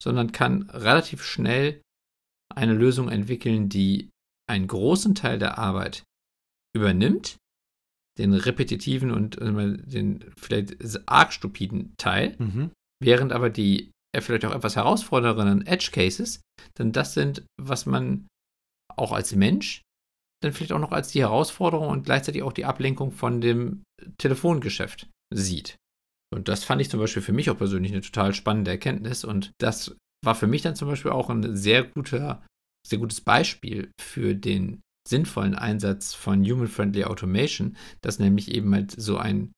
sondern 0.02 0.32
kann 0.32 0.70
relativ 0.70 1.22
schnell 1.22 1.80
eine 2.54 2.74
Lösung 2.74 3.08
entwickeln, 3.08 3.68
die 3.68 4.10
einen 4.48 4.66
großen 4.66 5.14
Teil 5.14 5.38
der 5.38 5.58
Arbeit 5.58 6.04
übernimmt, 6.74 7.38
den 8.18 8.34
repetitiven 8.34 9.10
und 9.10 9.38
äh, 9.38 9.78
den 9.78 10.24
vielleicht 10.36 10.76
arg 11.08 11.32
stupiden 11.32 11.94
Teil, 11.96 12.36
mhm. 12.38 12.70
während 13.02 13.32
aber 13.32 13.50
die 13.50 13.90
äh, 14.14 14.20
vielleicht 14.20 14.44
auch 14.44 14.54
etwas 14.54 14.76
herausfordernden 14.76 15.66
Edge 15.66 15.90
Cases 15.92 16.40
dann 16.74 16.92
das 16.92 17.14
sind, 17.14 17.44
was 17.60 17.86
man 17.86 18.28
auch 18.96 19.12
als 19.12 19.34
Mensch 19.34 19.82
dann 20.44 20.52
vielleicht 20.52 20.72
auch 20.72 20.78
noch 20.78 20.92
als 20.92 21.08
die 21.08 21.20
Herausforderung 21.20 21.88
und 21.88 22.04
gleichzeitig 22.04 22.42
auch 22.42 22.52
die 22.52 22.64
Ablenkung 22.64 23.12
von 23.12 23.40
dem 23.40 23.82
Telefongeschäft 24.18 25.08
sieht. 25.32 25.76
Und 26.32 26.48
das 26.48 26.64
fand 26.64 26.80
ich 26.80 26.90
zum 26.90 27.00
Beispiel 27.00 27.22
für 27.22 27.32
mich 27.32 27.50
auch 27.50 27.58
persönlich 27.58 27.92
eine 27.92 28.00
total 28.00 28.34
spannende 28.34 28.70
Erkenntnis 28.70 29.24
und 29.24 29.52
das 29.60 29.96
war 30.24 30.34
für 30.34 30.46
mich 30.46 30.62
dann 30.62 30.76
zum 30.76 30.88
Beispiel 30.88 31.10
auch 31.10 31.30
ein 31.30 31.56
sehr 31.56 31.84
guter, 31.84 32.44
sehr 32.86 32.98
gutes 32.98 33.20
Beispiel 33.20 33.90
für 34.00 34.34
den 34.34 34.80
sinnvollen 35.06 35.54
Einsatz 35.54 36.14
von 36.14 36.42
Human-Friendly 36.42 37.04
Automation, 37.04 37.76
dass 38.00 38.18
nämlich 38.18 38.50
eben 38.50 38.74
halt 38.74 38.90
so 38.90 39.18
ein 39.18 39.52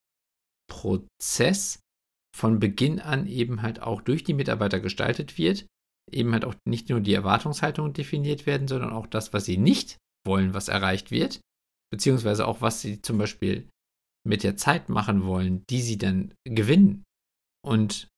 Prozess 0.68 1.80
von 2.36 2.58
Beginn 2.58 3.00
an 3.00 3.26
eben 3.26 3.62
halt 3.62 3.80
auch 3.80 4.02
durch 4.02 4.24
die 4.24 4.34
Mitarbeiter 4.34 4.80
gestaltet 4.80 5.38
wird, 5.38 5.66
eben 6.10 6.32
halt 6.32 6.44
auch 6.44 6.54
nicht 6.66 6.88
nur 6.88 7.00
die 7.00 7.14
Erwartungshaltung 7.14 7.92
definiert 7.92 8.46
werden, 8.46 8.68
sondern 8.68 8.92
auch 8.92 9.06
das, 9.06 9.32
was 9.32 9.44
sie 9.44 9.56
nicht 9.56 9.96
wollen, 10.26 10.54
was 10.54 10.68
erreicht 10.68 11.10
wird, 11.10 11.40
beziehungsweise 11.90 12.46
auch, 12.46 12.60
was 12.60 12.80
sie 12.80 13.00
zum 13.02 13.18
Beispiel 13.18 13.68
mit 14.26 14.42
der 14.42 14.56
Zeit 14.56 14.88
machen 14.88 15.24
wollen, 15.24 15.64
die 15.70 15.80
sie 15.80 15.98
dann 15.98 16.34
gewinnen. 16.44 17.04
Und 17.64 18.08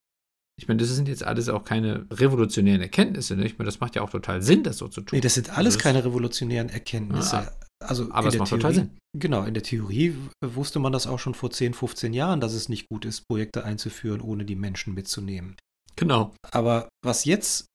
ich 0.58 0.66
meine, 0.66 0.80
das 0.80 0.88
sind 0.88 1.06
jetzt 1.08 1.22
alles 1.22 1.48
auch 1.48 1.64
keine 1.64 2.06
revolutionären 2.10 2.80
Erkenntnisse. 2.80 3.36
Ne? 3.36 3.46
Ich 3.46 3.58
meine, 3.58 3.66
das 3.66 3.78
macht 3.78 3.94
ja 3.94 4.02
auch 4.02 4.10
total 4.10 4.42
Sinn, 4.42 4.64
das 4.64 4.78
so 4.78 4.88
zu 4.88 5.02
tun. 5.02 5.16
Nee, 5.16 5.20
das 5.20 5.34
sind 5.34 5.56
alles 5.56 5.74
also 5.74 5.82
keine 5.82 6.04
revolutionären 6.04 6.68
Erkenntnisse. 6.68 7.36
Ja, 7.36 7.52
also 7.80 8.10
aber 8.10 8.28
es 8.28 8.38
macht 8.38 8.48
Theorie, 8.48 8.62
total 8.62 8.74
Sinn. 8.74 8.98
Genau, 9.16 9.44
in 9.44 9.54
der 9.54 9.62
Theorie 9.62 10.16
wusste 10.44 10.80
man 10.80 10.92
das 10.92 11.06
auch 11.06 11.20
schon 11.20 11.34
vor 11.34 11.50
10, 11.50 11.74
15 11.74 12.12
Jahren, 12.12 12.40
dass 12.40 12.54
es 12.54 12.68
nicht 12.68 12.88
gut 12.88 13.04
ist, 13.04 13.22
Projekte 13.28 13.64
einzuführen, 13.64 14.20
ohne 14.20 14.44
die 14.44 14.56
Menschen 14.56 14.94
mitzunehmen. 14.94 15.56
Genau. 15.94 16.34
Aber 16.50 16.88
was 17.04 17.24
jetzt 17.24 17.66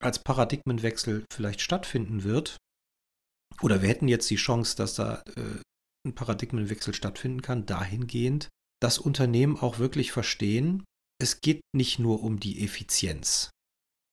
als 0.00 0.18
Paradigmenwechsel 0.18 1.24
vielleicht 1.32 1.60
stattfinden 1.60 2.24
wird, 2.24 2.56
oder 3.60 3.82
wir 3.82 3.88
hätten 3.88 4.08
jetzt 4.08 4.30
die 4.30 4.36
Chance, 4.36 4.76
dass 4.76 4.94
da 4.94 5.22
äh, 5.36 5.60
ein 6.06 6.14
Paradigmenwechsel 6.14 6.94
stattfinden 6.94 7.42
kann, 7.42 7.66
dahingehend, 7.66 8.48
dass 8.80 8.98
Unternehmen 8.98 9.56
auch 9.56 9.78
wirklich 9.78 10.12
verstehen, 10.12 10.84
es 11.20 11.40
geht 11.40 11.60
nicht 11.72 11.98
nur 11.98 12.22
um 12.22 12.40
die 12.40 12.64
Effizienz, 12.64 13.50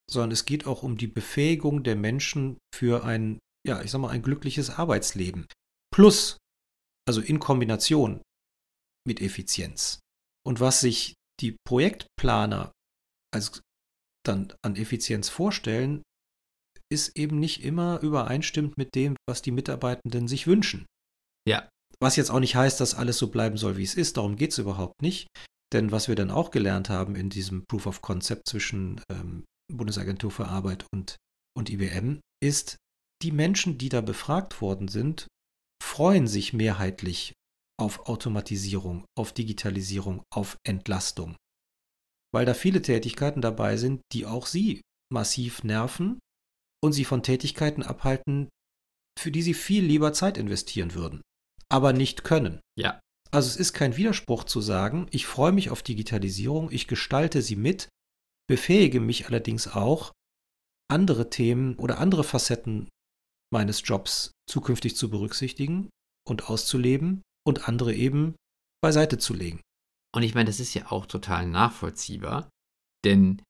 sondern 0.10 0.32
es 0.32 0.46
geht 0.46 0.68
auch 0.68 0.84
um 0.84 0.98
die 0.98 1.08
Befähigung 1.08 1.84
der 1.84 1.96
Menschen 1.96 2.58
für 2.76 3.04
ein, 3.04 3.40
ja, 3.66 3.82
ich 3.82 3.90
sag 3.90 4.00
mal, 4.00 4.10
ein 4.10 4.22
glückliches 4.22 4.70
Arbeitsleben. 4.70 5.48
Plus, 5.92 6.38
also 7.08 7.22
in 7.22 7.40
Kombination 7.40 8.22
mit 9.08 9.22
Effizienz. 9.22 10.00
Und 10.46 10.60
was 10.60 10.82
sich 10.82 11.16
die 11.40 11.58
Projektplaner 11.66 12.72
als 13.34 13.62
dann 14.24 14.54
an 14.64 14.76
Effizienz 14.76 15.30
vorstellen, 15.30 16.04
ist 16.92 17.18
eben 17.18 17.40
nicht 17.40 17.64
immer 17.64 18.00
übereinstimmt 18.02 18.78
mit 18.78 18.96
dem, 18.96 19.16
was 19.28 19.42
die 19.42 19.52
Mitarbeitenden 19.52 20.28
sich 20.28 20.48
wünschen. 20.48 20.86
Ja. 21.48 21.70
Was 22.02 22.16
jetzt 22.16 22.32
auch 22.32 22.40
nicht 22.40 22.56
heißt, 22.56 22.80
dass 22.80 22.96
alles 22.96 23.18
so 23.18 23.30
bleiben 23.30 23.58
soll, 23.58 23.78
wie 23.78 23.84
es 23.84 23.96
ist. 23.96 24.18
Darum 24.18 24.36
geht 24.36 24.52
es 24.52 24.58
überhaupt 24.58 25.02
nicht. 25.02 25.28
Denn 25.74 25.92
was 25.92 26.08
wir 26.08 26.16
dann 26.16 26.32
auch 26.32 26.50
gelernt 26.52 26.90
haben 26.90 27.16
in 27.16 27.30
diesem 27.30 27.66
Proof 27.66 27.86
of 27.86 28.02
Concept 28.02 28.48
zwischen 28.48 29.02
ähm, 29.12 29.44
Bundesagentur 29.72 30.32
für 30.32 30.48
Arbeit 30.48 30.86
und, 30.94 31.18
und 31.56 31.70
IBM, 31.70 32.22
ist, 32.42 32.78
die 33.22 33.32
Menschen, 33.32 33.78
die 33.78 33.90
da 33.90 34.02
befragt 34.02 34.62
worden 34.62 34.88
sind, 34.88 35.28
freuen 35.84 36.28
sich 36.28 36.54
mehrheitlich 36.54 37.34
auf 37.80 38.08
Automatisierung, 38.08 39.06
auf 39.18 39.34
Digitalisierung, 39.34 40.24
auf 40.34 40.58
Entlastung. 40.66 41.36
Weil 42.34 42.46
da 42.46 42.54
viele 42.54 42.82
Tätigkeiten 42.82 43.42
dabei 43.42 43.78
sind, 43.78 44.02
die 44.14 44.26
auch 44.26 44.48
sie 44.48 44.82
massiv 45.12 45.64
nerven 45.64 46.20
und 46.84 46.94
sie 46.94 47.06
von 47.06 47.24
Tätigkeiten 47.24 47.84
abhalten, 47.84 48.50
für 49.18 49.32
die 49.32 49.42
sie 49.42 49.54
viel 49.54 49.84
lieber 49.84 50.14
Zeit 50.14 50.38
investieren 50.38 50.94
würden, 50.94 51.22
aber 51.70 51.94
nicht 51.94 52.24
können. 52.24 52.62
Ja. 52.78 53.00
Also 53.32 53.48
es 53.48 53.58
ist 53.58 53.74
kein 53.74 53.96
Widerspruch 53.96 54.46
zu 54.46 54.60
sagen, 54.62 55.08
ich 55.12 55.28
freue 55.28 55.52
mich 55.52 55.70
auf 55.70 55.84
Digitalisierung, 55.84 56.72
ich 56.72 56.88
gestalte 56.88 57.42
sie 57.42 57.56
mit, 57.56 57.90
befähige 58.48 59.00
mich 59.00 59.28
allerdings 59.28 59.68
auch, 59.68 60.14
andere 60.90 61.30
Themen 61.30 61.76
oder 61.76 62.00
andere 62.00 62.24
Facetten 62.24 62.90
meines 63.54 63.82
Jobs 63.86 64.32
zukünftig 64.50 64.96
zu 64.96 65.10
berücksichtigen 65.10 65.90
und 66.28 66.50
auszuleben 66.50 67.22
und 67.46 67.68
andere 67.68 67.94
eben 67.94 68.36
beiseite 68.82 69.18
zu 69.18 69.34
legen. 69.34 69.62
Und 70.16 70.24
ich 70.24 70.34
meine, 70.34 70.48
das 70.48 70.60
ist 70.60 70.74
ja 70.74 70.92
auch 70.92 71.06
total 71.06 71.46
nachvollziehbar, 71.46 72.50
denn 73.06 73.42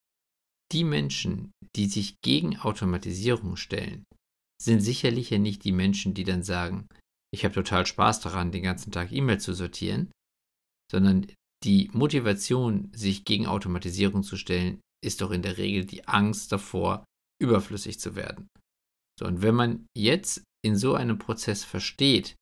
die 0.71 0.83
Menschen, 0.83 1.51
die 1.75 1.87
sich 1.87 2.15
gegen 2.21 2.57
Automatisierung 2.57 3.55
stellen, 3.55 4.03
sind 4.61 4.81
sicherlich 4.81 5.29
ja 5.29 5.39
nicht 5.39 5.63
die 5.63 5.71
Menschen, 5.71 6.13
die 6.13 6.23
dann 6.23 6.43
sagen, 6.43 6.87
ich 7.33 7.45
habe 7.45 7.53
total 7.53 7.85
Spaß 7.85 8.21
daran, 8.21 8.51
den 8.51 8.63
ganzen 8.63 8.91
Tag 8.91 9.11
E-Mail 9.11 9.39
zu 9.39 9.53
sortieren, 9.53 10.11
sondern 10.91 11.27
die 11.63 11.89
Motivation, 11.93 12.91
sich 12.93 13.25
gegen 13.25 13.47
Automatisierung 13.47 14.23
zu 14.23 14.37
stellen, 14.37 14.79
ist 15.03 15.21
doch 15.21 15.31
in 15.31 15.41
der 15.41 15.57
Regel 15.57 15.85
die 15.85 16.07
Angst 16.07 16.51
davor, 16.51 17.05
überflüssig 17.41 17.99
zu 17.99 18.15
werden. 18.15 18.47
So, 19.19 19.25
und 19.25 19.41
wenn 19.41 19.55
man 19.55 19.85
jetzt 19.97 20.43
in 20.65 20.75
so 20.75 20.93
einem 20.93 21.17
Prozess 21.17 21.63
versteht, 21.63 22.35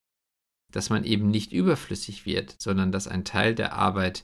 dass 0.72 0.90
man 0.90 1.04
eben 1.04 1.30
nicht 1.30 1.52
überflüssig 1.52 2.26
wird, 2.26 2.56
sondern 2.60 2.92
dass 2.92 3.08
ein 3.08 3.26
Teil 3.26 3.56
der 3.56 3.74
Arbeit, 3.74 4.24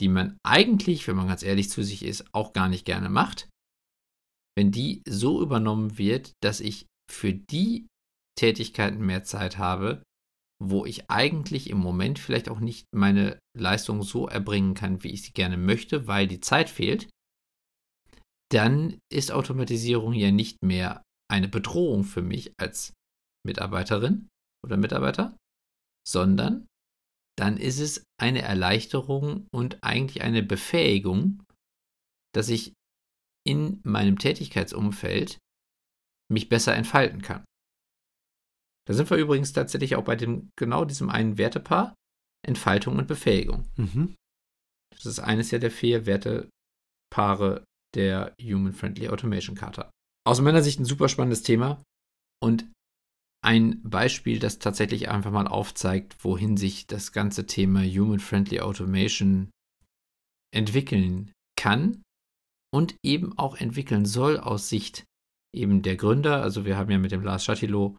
die 0.00 0.08
man 0.08 0.38
eigentlich, 0.44 1.06
wenn 1.08 1.16
man 1.16 1.28
ganz 1.28 1.42
ehrlich 1.42 1.70
zu 1.70 1.82
sich 1.82 2.04
ist, 2.04 2.24
auch 2.32 2.52
gar 2.52 2.68
nicht 2.68 2.84
gerne 2.84 3.08
macht, 3.08 3.48
wenn 4.56 4.70
die 4.70 5.02
so 5.08 5.42
übernommen 5.42 5.98
wird, 5.98 6.32
dass 6.42 6.60
ich 6.60 6.86
für 7.10 7.32
die 7.32 7.86
Tätigkeiten 8.38 9.00
mehr 9.00 9.24
Zeit 9.24 9.58
habe, 9.58 10.02
wo 10.60 10.84
ich 10.84 11.10
eigentlich 11.10 11.70
im 11.70 11.78
Moment 11.78 12.18
vielleicht 12.18 12.48
auch 12.48 12.60
nicht 12.60 12.86
meine 12.92 13.38
Leistung 13.56 14.02
so 14.02 14.26
erbringen 14.26 14.74
kann, 14.74 15.02
wie 15.04 15.12
ich 15.12 15.22
sie 15.22 15.32
gerne 15.32 15.56
möchte, 15.56 16.06
weil 16.06 16.26
die 16.26 16.40
Zeit 16.40 16.68
fehlt, 16.68 17.08
dann 18.50 18.98
ist 19.12 19.30
Automatisierung 19.30 20.14
ja 20.14 20.30
nicht 20.30 20.62
mehr 20.62 21.02
eine 21.30 21.48
Bedrohung 21.48 22.04
für 22.04 22.22
mich 22.22 22.52
als 22.58 22.92
Mitarbeiterin 23.46 24.28
oder 24.64 24.76
Mitarbeiter, 24.76 25.36
sondern 26.06 26.66
dann 27.38 27.56
ist 27.56 27.78
es 27.78 28.04
eine 28.20 28.42
Erleichterung 28.42 29.46
und 29.52 29.82
eigentlich 29.82 30.22
eine 30.22 30.42
Befähigung, 30.42 31.42
dass 32.34 32.48
ich 32.48 32.72
in 33.46 33.80
meinem 33.84 34.18
Tätigkeitsumfeld 34.18 35.38
mich 36.30 36.48
besser 36.48 36.74
entfalten 36.74 37.22
kann. 37.22 37.44
Da 38.86 38.94
sind 38.94 39.08
wir 39.10 39.18
übrigens 39.18 39.52
tatsächlich 39.52 39.96
auch 39.96 40.04
bei 40.04 40.16
dem 40.16 40.50
genau 40.58 40.84
diesem 40.84 41.10
einen 41.10 41.38
Wertepaar, 41.38 41.94
Entfaltung 42.46 42.96
und 42.96 43.06
Befähigung. 43.06 43.68
Mhm. 43.76 44.16
Das 44.94 45.06
ist 45.06 45.20
eines 45.20 45.50
ja 45.50 45.58
der 45.58 45.70
vier 45.70 46.06
Wertepaare 46.06 47.64
der 47.94 48.34
Human 48.42 48.72
Friendly 48.72 49.08
Automation 49.08 49.56
Charta. 49.56 49.90
Aus 50.26 50.40
meiner 50.40 50.62
Sicht 50.62 50.80
ein 50.80 50.84
super 50.84 51.08
spannendes 51.08 51.42
Thema 51.42 51.82
und 52.42 52.70
ein 53.44 53.80
Beispiel, 53.82 54.38
das 54.38 54.58
tatsächlich 54.58 55.08
einfach 55.08 55.30
mal 55.30 55.46
aufzeigt, 55.46 56.24
wohin 56.24 56.56
sich 56.56 56.86
das 56.86 57.12
ganze 57.12 57.46
Thema 57.46 57.82
Human 57.84 58.20
Friendly 58.20 58.60
Automation 58.60 59.50
entwickeln 60.54 61.32
kann 61.58 62.02
und 62.74 62.96
eben 63.04 63.36
auch 63.38 63.56
entwickeln 63.56 64.06
soll 64.06 64.38
aus 64.38 64.68
Sicht 64.68 65.04
eben 65.54 65.82
der 65.82 65.96
Gründer. 65.96 66.42
Also 66.42 66.64
wir 66.64 66.76
haben 66.76 66.90
ja 66.90 66.98
mit 66.98 67.12
dem 67.12 67.22
Lars 67.22 67.44
Chatilo 67.44 67.96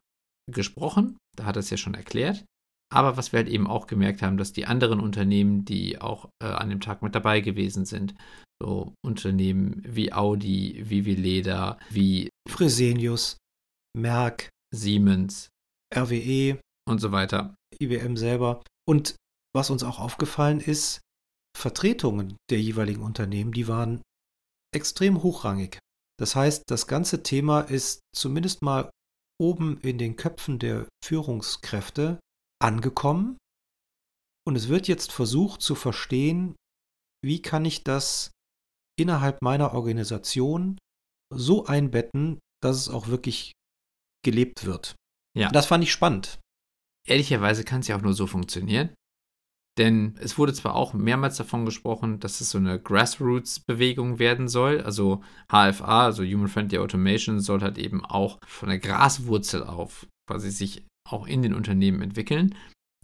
gesprochen, 0.50 1.16
da 1.36 1.44
hat 1.44 1.56
er 1.56 1.60
es 1.60 1.70
ja 1.70 1.76
schon 1.76 1.94
erklärt. 1.94 2.44
Aber 2.92 3.16
was 3.16 3.32
wir 3.32 3.38
halt 3.38 3.48
eben 3.48 3.68
auch 3.68 3.86
gemerkt 3.86 4.20
haben, 4.20 4.36
dass 4.36 4.52
die 4.52 4.66
anderen 4.66 4.98
Unternehmen, 4.98 5.64
die 5.64 6.00
auch 6.00 6.28
äh, 6.42 6.46
an 6.46 6.70
dem 6.70 6.80
Tag 6.80 7.02
mit 7.02 7.14
dabei 7.14 7.40
gewesen 7.40 7.84
sind, 7.84 8.14
So 8.60 8.94
Unternehmen 9.04 9.80
wie 9.86 10.12
Audi, 10.12 10.82
wie 10.86 11.06
Veleda, 11.06 11.78
wie 11.88 12.30
Fresenius, 12.48 13.36
Merck, 13.96 14.50
Siemens, 14.74 15.48
RWE 15.94 16.60
und 16.88 17.00
so 17.00 17.12
weiter. 17.12 17.54
IBM 17.80 18.16
selber. 18.16 18.62
Und 18.88 19.16
was 19.54 19.70
uns 19.70 19.82
auch 19.82 19.98
aufgefallen 19.98 20.60
ist, 20.60 21.00
Vertretungen 21.56 22.36
der 22.50 22.60
jeweiligen 22.60 23.02
Unternehmen, 23.02 23.52
die 23.52 23.68
waren 23.68 24.00
extrem 24.74 25.22
hochrangig. 25.22 25.78
Das 26.18 26.36
heißt, 26.36 26.64
das 26.68 26.86
ganze 26.86 27.22
Thema 27.22 27.60
ist 27.60 28.00
zumindest 28.14 28.62
mal 28.62 28.90
oben 29.40 29.80
in 29.80 29.98
den 29.98 30.16
Köpfen 30.16 30.58
der 30.58 30.86
Führungskräfte 31.04 32.20
angekommen. 32.62 33.38
Und 34.46 34.56
es 34.56 34.68
wird 34.68 34.86
jetzt 34.86 35.12
versucht 35.12 35.62
zu 35.62 35.74
verstehen, 35.74 36.54
wie 37.24 37.42
kann 37.42 37.64
ich 37.64 37.84
das 37.84 38.30
innerhalb 38.98 39.42
meiner 39.42 39.72
Organisation 39.72 40.78
so 41.32 41.66
einbetten, 41.66 42.38
dass 42.62 42.76
es 42.76 42.88
auch 42.88 43.08
wirklich 43.08 43.52
gelebt 44.24 44.64
wird. 44.64 44.94
Ja. 45.36 45.48
Das 45.50 45.66
fand 45.66 45.84
ich 45.84 45.92
spannend. 45.92 46.38
Ehrlicherweise 47.06 47.64
kann 47.64 47.80
es 47.80 47.88
ja 47.88 47.96
auch 47.96 48.02
nur 48.02 48.14
so 48.14 48.26
funktionieren. 48.26 48.90
Denn 49.78 50.16
es 50.20 50.36
wurde 50.36 50.52
zwar 50.52 50.74
auch 50.74 50.92
mehrmals 50.92 51.36
davon 51.36 51.64
gesprochen, 51.64 52.20
dass 52.20 52.40
es 52.40 52.50
so 52.50 52.58
eine 52.58 52.78
Grassroots-Bewegung 52.78 54.18
werden 54.18 54.48
soll. 54.48 54.80
Also 54.80 55.22
HFA, 55.48 56.04
also 56.04 56.22
Human 56.22 56.48
Friendly 56.48 56.78
Automation, 56.78 57.40
soll 57.40 57.60
halt 57.60 57.78
eben 57.78 58.04
auch 58.04 58.38
von 58.46 58.68
der 58.68 58.78
Graswurzel 58.78 59.62
auf 59.62 60.06
quasi 60.28 60.50
sich 60.50 60.84
auch 61.08 61.26
in 61.26 61.42
den 61.42 61.54
Unternehmen 61.54 62.02
entwickeln. 62.02 62.54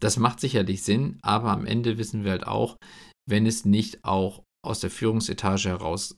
Das 0.00 0.18
macht 0.18 0.40
sicherlich 0.40 0.83
Sinn, 0.83 1.18
aber 1.22 1.50
am 1.50 1.64
Ende 1.64 1.98
wissen 1.98 2.24
wir 2.24 2.33
halt 2.33 2.46
auch, 2.46 2.76
wenn 3.29 3.46
es 3.46 3.64
nicht 3.64 4.05
auch 4.05 4.42
aus 4.62 4.81
der 4.81 4.90
Führungsetage 4.90 5.68
heraus 5.70 6.16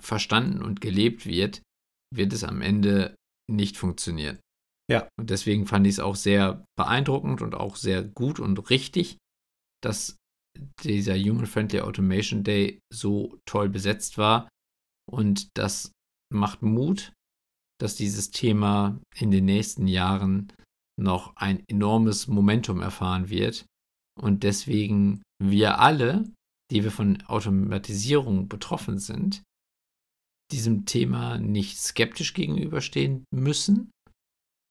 verstanden 0.00 0.62
und 0.62 0.80
gelebt 0.80 1.24
wird, 1.24 1.62
wird 2.14 2.32
es 2.32 2.44
am 2.44 2.60
Ende 2.60 3.14
nicht 3.50 3.76
funktionieren. 3.76 4.38
Ja. 4.90 5.08
Und 5.18 5.30
deswegen 5.30 5.66
fand 5.66 5.86
ich 5.86 5.94
es 5.94 6.00
auch 6.00 6.16
sehr 6.16 6.64
beeindruckend 6.76 7.42
und 7.42 7.54
auch 7.54 7.76
sehr 7.76 8.02
gut 8.02 8.40
und 8.40 8.70
richtig, 8.70 9.18
dass 9.82 10.16
dieser 10.82 11.16
Human 11.16 11.46
Friendly 11.46 11.80
Automation 11.80 12.42
Day 12.42 12.80
so 12.92 13.38
toll 13.46 13.68
besetzt 13.68 14.18
war. 14.18 14.48
Und 15.10 15.48
das 15.56 15.92
macht 16.32 16.62
Mut, 16.62 17.12
dass 17.80 17.94
dieses 17.94 18.30
Thema 18.30 19.00
in 19.16 19.30
den 19.30 19.44
nächsten 19.44 19.86
Jahren 19.86 20.52
noch 20.98 21.36
ein 21.36 21.62
enormes 21.68 22.26
Momentum 22.26 22.80
erfahren 22.80 23.28
wird. 23.28 23.66
Und 24.20 24.42
deswegen 24.42 25.22
wir 25.40 25.78
alle, 25.78 26.24
die 26.72 26.82
wir 26.82 26.90
von 26.90 27.22
Automatisierung 27.22 28.48
betroffen 28.48 28.98
sind, 28.98 29.42
diesem 30.52 30.86
Thema 30.86 31.38
nicht 31.38 31.78
skeptisch 31.78 32.34
gegenüberstehen 32.34 33.24
müssen, 33.30 33.90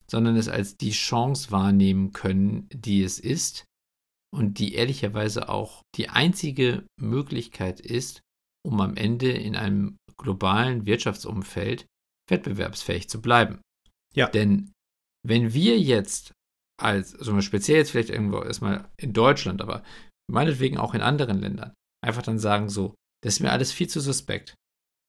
sondern 0.10 0.36
es 0.36 0.48
als 0.48 0.78
die 0.78 0.92
Chance 0.92 1.52
wahrnehmen 1.52 2.14
können, 2.14 2.68
die 2.74 3.04
es 3.04 3.20
ist 3.20 3.66
und 4.34 4.60
die 4.60 4.74
ehrlicherweise 4.74 5.50
auch 5.50 5.82
die 5.96 6.10
einzige 6.10 6.86
Möglichkeit 7.00 7.80
ist, 7.80 8.22
um 8.66 8.82
am 8.82 8.96
Ende 8.96 9.32
in 9.32 9.56
einem 9.56 9.98
globalen 10.18 10.86
Wirtschaftsumfeld 10.86 11.86
wettbewerbsfähig 12.30 13.10
zu 13.10 13.22
bleiben. 13.22 13.62
Ja. 14.16 14.30
Denn 14.30 14.72
wenn 15.26 15.54
wir 15.54 15.80
jetzt 15.80 16.34
als, 16.80 17.16
also 17.16 17.40
speziell 17.42 17.80
jetzt 17.80 17.92
vielleicht 17.92 18.10
irgendwo 18.10 18.42
erstmal 18.42 18.90
in 18.98 19.14
Deutschland, 19.14 19.62
aber 19.62 19.84
meinetwegen 20.30 20.78
auch 20.78 20.94
in 20.94 21.02
anderen 21.02 21.40
Ländern, 21.40 21.74
einfach 22.04 22.22
dann 22.22 22.40
sagen 22.40 22.70
so, 22.70 22.96
das 23.24 23.36
ist 23.36 23.40
mir 23.40 23.52
alles 23.52 23.72
viel 23.72 23.88
zu 23.88 24.00
suspekt, 24.00 24.56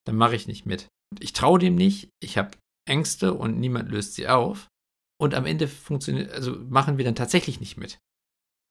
dann 0.08 0.16
mache 0.16 0.34
ich 0.34 0.46
nicht 0.46 0.64
mit. 0.64 0.88
Ich 1.20 1.34
traue 1.34 1.58
dem 1.58 1.74
nicht, 1.74 2.08
ich 2.22 2.38
habe 2.38 2.56
Ängste 2.88 3.34
und 3.34 3.60
niemand 3.60 3.90
löst 3.90 4.14
sie 4.14 4.26
auf. 4.26 4.68
Und 5.20 5.34
am 5.34 5.44
Ende 5.44 5.68
funktioniert, 5.68 6.30
also 6.32 6.58
machen 6.58 6.96
wir 6.96 7.04
dann 7.04 7.14
tatsächlich 7.14 7.60
nicht 7.60 7.76
mit. 7.76 7.98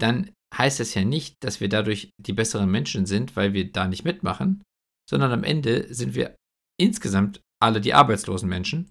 Dann 0.02 0.32
heißt 0.56 0.80
das 0.80 0.96
ja 0.96 1.06
nicht, 1.06 1.36
dass 1.44 1.60
wir 1.62 1.70
dadurch 1.70 2.10
die 2.20 2.34
besseren 2.34 2.72
Menschen 2.72 3.06
sind, 3.06 3.36
weil 3.36 3.54
wir 3.54 3.72
da 3.72 3.88
nicht 3.88 4.04
mitmachen, 4.04 4.64
sondern 5.08 5.32
am 5.32 5.44
Ende 5.44 5.94
sind 5.94 6.16
wir 6.16 6.36
insgesamt 6.80 7.42
alle 7.62 7.82
die 7.82 7.94
arbeitslosen 7.94 8.50
Menschen, 8.50 8.90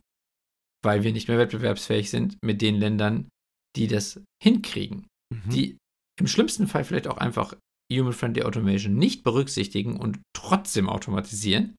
weil 0.85 1.03
wir 1.03 1.13
nicht 1.13 1.27
mehr 1.27 1.39
wettbewerbsfähig 1.39 2.11
sind 2.11 2.37
mit 2.45 2.63
den 2.63 2.77
Ländern, 2.77 3.29
die 3.75 3.89
das 3.89 4.23
hinkriegen, 4.41 5.07
Mhm. 5.35 5.51
die 5.51 5.77
im 6.21 6.29
schlimmsten 6.29 6.69
Fall 6.69 6.85
vielleicht 6.85 7.09
auch 7.09 7.19
einfach 7.19 7.57
Human-Friendly 7.93 8.43
Automation 8.45 8.95
nicht 8.95 9.25
berücksichtigen 9.25 9.99
und 9.99 10.21
trotzdem 10.37 10.89
automatisieren. 10.89 11.75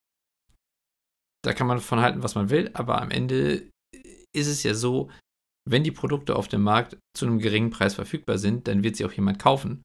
Da 1.43 1.53
kann 1.53 1.67
man 1.67 1.79
von 1.79 1.99
halten, 1.99 2.23
was 2.23 2.35
man 2.35 2.49
will, 2.49 2.71
aber 2.73 3.01
am 3.01 3.11
Ende 3.11 3.69
ist 4.35 4.47
es 4.47 4.63
ja 4.63 4.73
so, 4.73 5.09
wenn 5.69 5.83
die 5.83 5.91
Produkte 5.91 6.35
auf 6.35 6.47
dem 6.47 6.61
Markt 6.61 6.97
zu 7.15 7.25
einem 7.25 7.39
geringen 7.39 7.69
Preis 7.69 7.95
verfügbar 7.95 8.37
sind, 8.37 8.67
dann 8.67 8.83
wird 8.83 8.95
sie 8.95 9.05
auch 9.05 9.11
jemand 9.11 9.39
kaufen. 9.39 9.83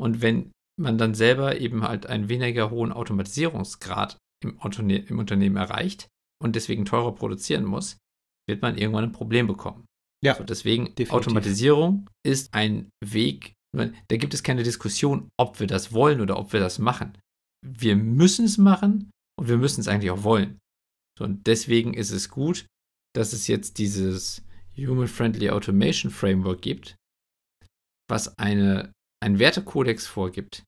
Und 0.00 0.22
wenn 0.22 0.52
man 0.80 0.98
dann 0.98 1.14
selber 1.14 1.60
eben 1.60 1.82
halt 1.82 2.06
einen 2.06 2.28
weniger 2.28 2.70
hohen 2.70 2.92
Automatisierungsgrad 2.92 4.18
im, 4.42 4.58
Unterne 4.58 4.98
im 4.98 5.18
Unternehmen 5.18 5.56
erreicht 5.56 6.08
und 6.42 6.56
deswegen 6.56 6.84
teurer 6.84 7.14
produzieren 7.14 7.64
muss, 7.64 7.98
wird 8.48 8.62
man 8.62 8.76
irgendwann 8.76 9.04
ein 9.04 9.12
Problem 9.12 9.46
bekommen. 9.46 9.86
Ja, 10.24 10.36
So, 10.36 10.44
deswegen 10.44 10.86
definitiv. 10.86 11.12
Automatisierung 11.12 12.08
ist 12.24 12.54
ein 12.54 12.88
Weg, 13.04 13.54
da 13.74 14.16
gibt 14.16 14.34
es 14.34 14.42
keine 14.42 14.62
Diskussion, 14.62 15.28
ob 15.38 15.60
wir 15.60 15.66
das 15.66 15.92
wollen 15.92 16.20
oder 16.20 16.38
ob 16.38 16.52
wir 16.52 16.60
das 16.60 16.78
machen. 16.78 17.18
Wir 17.66 17.96
müssen 17.96 18.44
es 18.44 18.58
machen 18.58 19.10
und 19.38 19.48
wir 19.48 19.58
müssen 19.58 19.80
es 19.80 19.88
eigentlich 19.88 20.10
auch 20.10 20.22
wollen. 20.22 20.58
So, 21.18 21.24
und 21.24 21.46
deswegen 21.46 21.94
ist 21.94 22.10
es 22.10 22.28
gut, 22.28 22.66
dass 23.14 23.32
es 23.32 23.46
jetzt 23.46 23.78
dieses 23.78 24.42
Human 24.76 25.08
Friendly 25.08 25.50
Automation 25.50 26.10
Framework 26.10 26.62
gibt, 26.62 26.96
was 28.08 28.38
eine, 28.38 28.92
einen 29.22 29.38
Wertekodex 29.38 30.06
vorgibt, 30.06 30.64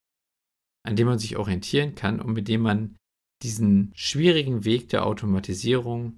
an 0.85 0.97
dem 0.97 1.09
man 1.09 1.19
sich 1.19 1.37
orientieren 1.37 1.95
kann 1.95 2.21
und 2.21 2.33
mit 2.33 2.49
dem 2.49 2.63
man 2.63 2.97
diesen 3.43 3.93
schwierigen 3.95 4.65
Weg 4.65 4.89
der 4.89 5.05
Automatisierung 5.05 6.17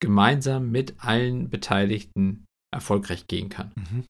gemeinsam 0.00 0.70
mit 0.70 0.94
allen 0.98 1.48
Beteiligten 1.48 2.44
erfolgreich 2.72 3.26
gehen 3.26 3.48
kann. 3.48 3.72
Mhm. 3.76 4.04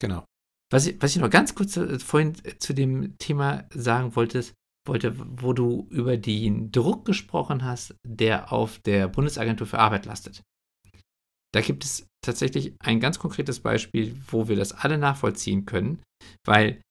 Genau. 0.00 0.24
Was 0.70 0.86
ich, 0.86 1.00
was 1.00 1.14
ich 1.14 1.22
noch 1.22 1.30
ganz 1.30 1.54
kurz 1.54 1.76
äh, 1.76 1.98
vorhin 1.98 2.34
äh, 2.44 2.58
zu 2.58 2.72
dem 2.72 3.16
Thema 3.18 3.66
sagen 3.70 4.16
wollte, 4.16 4.44
wollte, 4.86 5.14
wo 5.40 5.52
du 5.52 5.86
über 5.90 6.16
den 6.16 6.70
Druck 6.70 7.04
gesprochen 7.04 7.64
hast, 7.64 7.94
der 8.06 8.52
auf 8.52 8.78
der 8.78 9.08
Bundesagentur 9.08 9.66
für 9.66 9.78
Arbeit 9.78 10.06
lastet. 10.06 10.42
Da 11.54 11.60
gibt 11.60 11.84
es 11.84 12.06
tatsächlich 12.24 12.74
ein 12.80 13.00
ganz 13.00 13.18
konkretes 13.18 13.60
Beispiel, 13.60 14.20
wo 14.26 14.48
wir 14.48 14.56
das 14.56 14.72
alle 14.72 14.98
nachvollziehen 14.98 15.66
können, 15.66 16.02
weil 16.44 16.82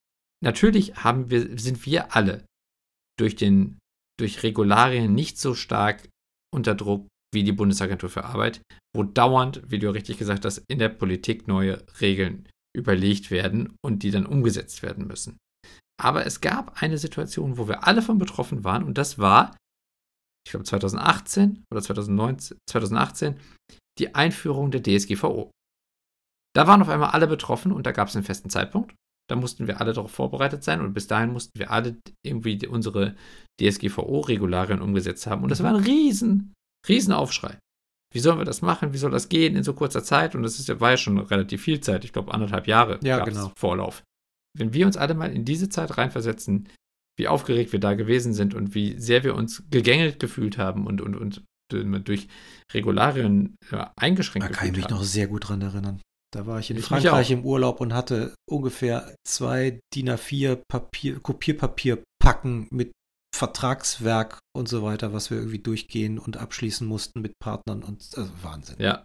natürlich 0.41 0.95
haben 1.03 1.29
wir, 1.29 1.59
sind 1.59 1.85
wir 1.85 2.15
alle 2.15 2.45
durch, 3.19 3.35
den, 3.35 3.77
durch 4.17 4.43
Regularien 4.43 5.13
nicht 5.13 5.37
so 5.37 5.53
stark 5.53 6.07
unter 6.53 6.75
Druck 6.75 7.07
wie 7.33 7.43
die 7.43 7.51
Bundesagentur 7.51 8.09
für 8.09 8.23
Arbeit, 8.23 8.61
wo 8.95 9.03
dauernd, 9.03 9.63
wie 9.67 9.79
du 9.79 9.89
richtig 9.89 10.17
gesagt 10.17 10.45
hast, 10.45 10.63
in 10.69 10.79
der 10.79 10.89
Politik 10.89 11.47
neue 11.47 11.83
Regeln 11.99 12.47
überlegt 12.75 13.31
werden 13.31 13.75
und 13.83 14.03
die 14.03 14.11
dann 14.11 14.25
umgesetzt 14.25 14.81
werden 14.81 15.07
müssen. 15.07 15.37
Aber 16.01 16.25
es 16.25 16.41
gab 16.41 16.81
eine 16.81 16.97
Situation, 16.97 17.57
wo 17.57 17.67
wir 17.67 17.87
alle 17.87 18.01
von 18.01 18.17
betroffen 18.17 18.63
waren 18.63 18.83
und 18.83 18.97
das 18.97 19.19
war, 19.19 19.55
ich 20.45 20.51
glaube 20.51 20.65
2018 20.65 21.63
oder 21.71 21.81
2019, 21.81 22.57
2018, 22.69 23.39
die 23.99 24.15
Einführung 24.15 24.71
der 24.71 24.81
DSGVO. 24.81 25.51
Da 26.55 26.67
waren 26.67 26.81
auf 26.81 26.89
einmal 26.89 27.11
alle 27.11 27.27
betroffen 27.27 27.71
und 27.71 27.85
da 27.85 27.91
gab 27.91 28.07
es 28.07 28.15
einen 28.15 28.25
festen 28.25 28.49
Zeitpunkt. 28.49 28.95
Da 29.29 29.35
mussten 29.35 29.67
wir 29.67 29.79
alle 29.79 29.93
darauf 29.93 30.11
vorbereitet 30.11 30.63
sein 30.63 30.81
und 30.81 30.93
bis 30.93 31.07
dahin 31.07 31.31
mussten 31.31 31.57
wir 31.57 31.71
alle 31.71 31.97
irgendwie 32.25 32.67
unsere 32.67 33.15
DSGVO-Regularien 33.61 34.81
umgesetzt 34.81 35.27
haben. 35.27 35.43
Und 35.43 35.49
das 35.49 35.63
war 35.63 35.73
ein 35.73 35.83
riesen, 35.83 36.53
riesen 36.87 37.13
Aufschrei. 37.13 37.57
Wie 38.13 38.19
sollen 38.19 38.37
wir 38.37 38.45
das 38.45 38.61
machen? 38.61 38.93
Wie 38.93 38.97
soll 38.97 39.11
das 39.11 39.29
gehen 39.29 39.55
in 39.55 39.63
so 39.63 39.73
kurzer 39.73 40.03
Zeit? 40.03 40.35
Und 40.35 40.43
das 40.43 40.59
ist, 40.59 40.79
war 40.79 40.91
ja 40.91 40.97
schon 40.97 41.17
relativ 41.17 41.63
viel 41.63 41.79
Zeit. 41.79 42.03
Ich 42.05 42.13
glaube, 42.13 42.33
anderthalb 42.33 42.67
Jahre 42.67 42.99
Ja, 43.01 43.17
gab 43.17 43.27
es 43.27 43.33
genau. 43.33 43.51
Vorlauf. 43.57 44.03
Wenn 44.57 44.73
wir 44.73 44.85
uns 44.85 44.97
alle 44.97 45.13
mal 45.13 45.31
in 45.31 45.45
diese 45.45 45.69
Zeit 45.69 45.97
reinversetzen, 45.97 46.69
wie 47.17 47.27
aufgeregt 47.27 47.71
wir 47.71 47.79
da 47.79 47.93
gewesen 47.93 48.33
sind 48.33 48.53
und 48.53 48.75
wie 48.75 48.99
sehr 48.99 49.23
wir 49.23 49.35
uns 49.35 49.63
gegängelt 49.69 50.19
gefühlt 50.19 50.57
haben 50.57 50.87
und, 50.87 51.01
und, 51.01 51.15
und 51.15 51.43
durch 51.71 52.27
Regularien 52.73 53.55
ja, 53.71 53.93
eingeschränkt 53.95 54.49
Da 54.49 54.53
kann 54.53 54.67
ich 54.67 54.75
mich 54.75 54.85
haben. 54.85 54.93
noch 54.93 55.03
sehr 55.03 55.27
gut 55.27 55.49
dran 55.49 55.61
erinnern. 55.61 56.01
Da 56.33 56.47
war 56.47 56.59
ich 56.59 56.71
in 56.71 56.77
Ich 56.77 56.85
Frankreich 56.85 57.29
im 57.31 57.45
Urlaub 57.45 57.79
und 57.79 57.93
hatte 57.93 58.33
ungefähr 58.49 59.15
zwei 59.23 59.79
DIN 59.93 60.09
A4 60.09 60.61
Papier, 60.67 61.19
Kopierpapierpacken 61.19 62.67
mit 62.71 62.91
Vertragswerk 63.35 64.39
und 64.55 64.67
so 64.67 64.83
weiter, 64.83 65.13
was 65.13 65.29
wir 65.29 65.37
irgendwie 65.37 65.59
durchgehen 65.59 66.17
und 66.19 66.37
abschließen 66.37 66.87
mussten 66.87 67.21
mit 67.21 67.33
Partnern 67.39 67.83
und 67.83 68.07
also 68.15 68.31
Wahnsinn. 68.41 68.77
Ja. 68.79 69.03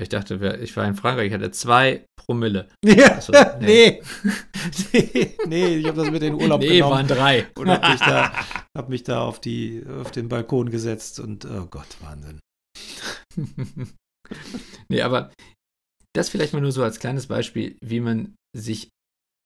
Ich 0.00 0.08
dachte, 0.08 0.58
ich 0.62 0.74
war 0.76 0.86
in 0.86 0.94
Frankreich, 0.94 1.28
ich 1.28 1.34
hatte 1.34 1.50
zwei 1.50 2.06
Promille. 2.18 2.68
Ja, 2.84 3.14
also, 3.16 3.32
nee. 3.60 4.02
nee. 4.92 5.36
nee, 5.46 5.76
ich 5.76 5.86
habe 5.86 5.96
das 5.98 6.10
mit 6.10 6.22
in 6.22 6.32
den 6.32 6.42
Urlaub 6.42 6.60
nee, 6.60 6.78
genommen. 6.78 6.92
Nee, 6.92 6.96
waren 6.96 7.08
drei. 7.08 7.46
Und 7.56 7.68
habe 7.68 7.88
mich, 7.90 8.00
da, 8.00 8.32
hab 8.76 8.88
mich 8.88 9.02
da 9.02 9.22
auf, 9.22 9.40
die, 9.40 9.84
auf 10.00 10.10
den 10.10 10.28
Balkon 10.28 10.70
gesetzt 10.70 11.20
und, 11.20 11.44
oh 11.44 11.66
Gott, 11.66 11.96
Wahnsinn. 12.00 12.40
nee, 14.88 15.02
aber 15.02 15.30
das 16.14 16.30
vielleicht 16.30 16.52
mal 16.52 16.60
nur 16.60 16.72
so 16.72 16.82
als 16.82 16.98
kleines 16.98 17.26
Beispiel, 17.26 17.76
wie 17.82 18.00
man 18.00 18.34
sich 18.56 18.88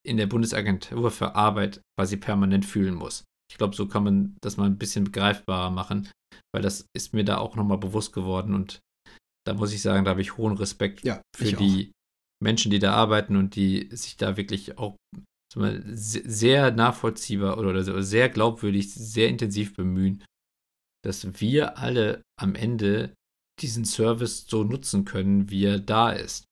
in 0.07 0.17
der 0.17 0.27
Bundesagentur 0.27 1.11
für 1.11 1.35
Arbeit 1.35 1.81
quasi 1.99 2.17
permanent 2.17 2.65
fühlen 2.65 2.95
muss. 2.95 3.25
Ich 3.51 3.59
glaube, 3.59 3.75
so 3.75 3.89
kann 3.89 4.05
man 4.05 4.37
das 4.43 4.57
mal 4.57 4.67
ein 4.67 4.79
bisschen 4.79 5.05
begreifbarer 5.05 5.71
machen, 5.71 6.09
weil 6.55 6.63
das 6.63 6.87
ist 6.97 7.13
mir 7.13 7.25
da 7.25 7.39
auch 7.39 7.57
nochmal 7.57 7.79
bewusst 7.79 8.13
geworden 8.13 8.55
und 8.55 8.81
da 9.47 9.55
muss 9.55 9.73
ich 9.73 9.83
sagen, 9.83 10.05
da 10.05 10.11
habe 10.11 10.21
ich 10.21 10.37
hohen 10.37 10.57
Respekt 10.57 11.05
ja, 11.05 11.23
für 11.35 11.53
die 11.53 11.89
auch. 11.89 12.45
Menschen, 12.45 12.71
die 12.71 12.79
da 12.79 12.95
arbeiten 12.95 13.37
und 13.37 13.55
die 13.55 13.89
sich 13.93 14.17
da 14.17 14.37
wirklich 14.37 14.79
auch 14.79 14.97
sehr 15.55 16.71
nachvollziehbar 16.71 17.57
oder 17.57 18.03
sehr 18.03 18.29
glaubwürdig, 18.29 18.93
sehr 18.93 19.29
intensiv 19.29 19.75
bemühen, 19.75 20.23
dass 21.03 21.41
wir 21.41 21.79
alle 21.79 22.23
am 22.39 22.55
Ende 22.55 23.15
diesen 23.61 23.85
Service 23.85 24.47
so 24.49 24.65
nutzen 24.65 25.05
können, 25.05 25.49
wie 25.49 25.65
er 25.65 25.79
da 25.79 26.11
ist. 26.11 26.45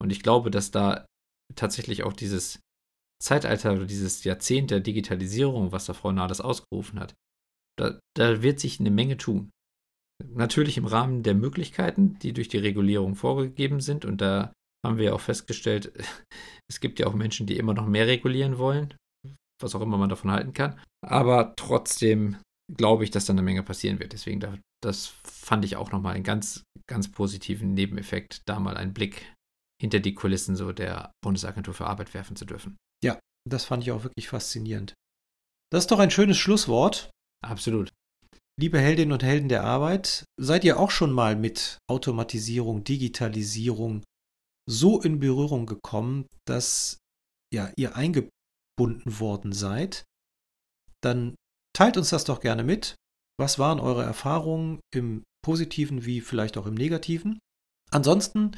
Und 0.00 0.10
ich 0.10 0.22
glaube, 0.22 0.50
dass 0.50 0.70
da 0.70 1.06
tatsächlich 1.56 2.04
auch 2.04 2.12
dieses 2.12 2.60
Zeitalter 3.20 3.72
oder 3.72 3.86
dieses 3.86 4.22
Jahrzehnt 4.22 4.70
der 4.70 4.80
Digitalisierung, 4.80 5.72
was 5.72 5.86
da 5.86 5.94
Frau 5.94 6.12
Nahles 6.12 6.40
ausgerufen 6.40 7.00
hat, 7.00 7.14
da, 7.76 7.98
da 8.14 8.42
wird 8.42 8.60
sich 8.60 8.78
eine 8.78 8.90
Menge 8.90 9.16
tun. 9.16 9.50
Natürlich 10.32 10.76
im 10.78 10.86
Rahmen 10.86 11.22
der 11.22 11.34
Möglichkeiten, 11.34 12.18
die 12.18 12.32
durch 12.32 12.48
die 12.48 12.58
Regulierung 12.58 13.14
vorgegeben 13.14 13.80
sind. 13.80 14.04
Und 14.04 14.20
da 14.20 14.52
haben 14.84 14.98
wir 14.98 15.06
ja 15.06 15.12
auch 15.12 15.20
festgestellt, 15.20 15.92
es 16.70 16.80
gibt 16.80 16.98
ja 16.98 17.06
auch 17.06 17.14
Menschen, 17.14 17.46
die 17.46 17.56
immer 17.56 17.74
noch 17.74 17.86
mehr 17.86 18.06
regulieren 18.06 18.58
wollen, 18.58 18.94
was 19.60 19.74
auch 19.74 19.80
immer 19.80 19.98
man 19.98 20.08
davon 20.08 20.30
halten 20.30 20.52
kann. 20.52 20.80
Aber 21.06 21.54
trotzdem 21.56 22.36
glaube 22.72 23.04
ich, 23.04 23.10
dass 23.10 23.26
da 23.26 23.32
eine 23.32 23.42
Menge 23.42 23.62
passieren 23.62 23.98
wird. 24.00 24.12
Deswegen, 24.12 24.62
das 24.82 25.12
fand 25.24 25.64
ich 25.64 25.76
auch 25.76 25.92
nochmal 25.92 26.14
einen 26.14 26.24
ganz, 26.24 26.62
ganz 26.88 27.10
positiven 27.10 27.74
Nebeneffekt, 27.74 28.42
da 28.46 28.58
mal 28.58 28.76
einen 28.76 28.94
Blick 28.94 29.32
hinter 29.80 30.00
die 30.00 30.14
Kulissen 30.14 30.56
so 30.56 30.72
der 30.72 31.12
Bundesagentur 31.22 31.74
für 31.74 31.86
Arbeit 31.86 32.14
werfen 32.14 32.36
zu 32.36 32.44
dürfen. 32.44 32.76
Ja, 33.02 33.18
das 33.48 33.64
fand 33.64 33.82
ich 33.82 33.92
auch 33.92 34.04
wirklich 34.04 34.28
faszinierend. 34.28 34.94
Das 35.70 35.84
ist 35.84 35.90
doch 35.90 35.98
ein 35.98 36.10
schönes 36.10 36.38
Schlusswort. 36.38 37.10
Absolut. 37.44 37.90
Liebe 38.56 38.78
Heldinnen 38.78 39.12
und 39.12 39.24
Helden 39.24 39.48
der 39.48 39.64
Arbeit, 39.64 40.24
seid 40.40 40.62
ihr 40.62 40.78
auch 40.78 40.92
schon 40.92 41.10
mal 41.10 41.34
mit 41.34 41.78
Automatisierung, 41.90 42.84
Digitalisierung 42.84 44.04
so 44.70 45.00
in 45.00 45.18
Berührung 45.18 45.66
gekommen, 45.66 46.26
dass 46.46 46.98
ja, 47.52 47.72
ihr 47.76 47.96
eingebunden 47.96 49.18
worden 49.18 49.52
seid? 49.52 50.04
Dann 51.02 51.34
teilt 51.76 51.96
uns 51.96 52.10
das 52.10 52.24
doch 52.24 52.40
gerne 52.40 52.62
mit. 52.62 52.94
Was 53.40 53.58
waren 53.58 53.80
eure 53.80 54.04
Erfahrungen 54.04 54.78
im 54.94 55.24
positiven 55.44 56.04
wie 56.04 56.20
vielleicht 56.20 56.56
auch 56.56 56.66
im 56.66 56.74
negativen? 56.74 57.40
Ansonsten 57.90 58.56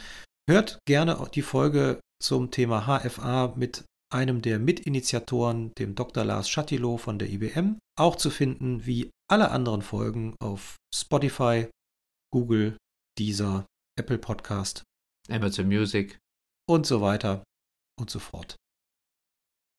hört 0.49 0.79
gerne 0.87 1.27
die 1.35 1.43
Folge 1.43 2.01
zum 2.23 2.51
Thema 2.51 2.83
HFA 2.83 3.55
mit 3.57 3.85
einem 4.13 4.43
der 4.43 4.59
Mitinitiatoren, 4.59 5.73
dem 5.75 5.95
Dr. 5.95 6.25
Lars 6.25 6.49
Chatilo 6.49 6.97
von 6.97 7.19
der 7.19 7.29
IBM, 7.29 7.79
auch 7.99 8.17
zu 8.17 8.31
finden 8.31 8.87
wie 8.87 9.11
alle 9.29 9.51
anderen 9.51 9.83
Folgen 9.83 10.37
auf 10.41 10.77
Spotify, 10.95 11.69
Google, 12.33 12.77
Deezer, 13.19 13.67
Apple 13.99 14.19
Podcast, 14.19 14.83
Amazon 15.29 15.67
Music 15.67 16.19
und 16.69 16.87
so 16.87 17.01
weiter 17.01 17.43
und 17.99 18.11
so 18.11 18.19
fort. 18.19 18.57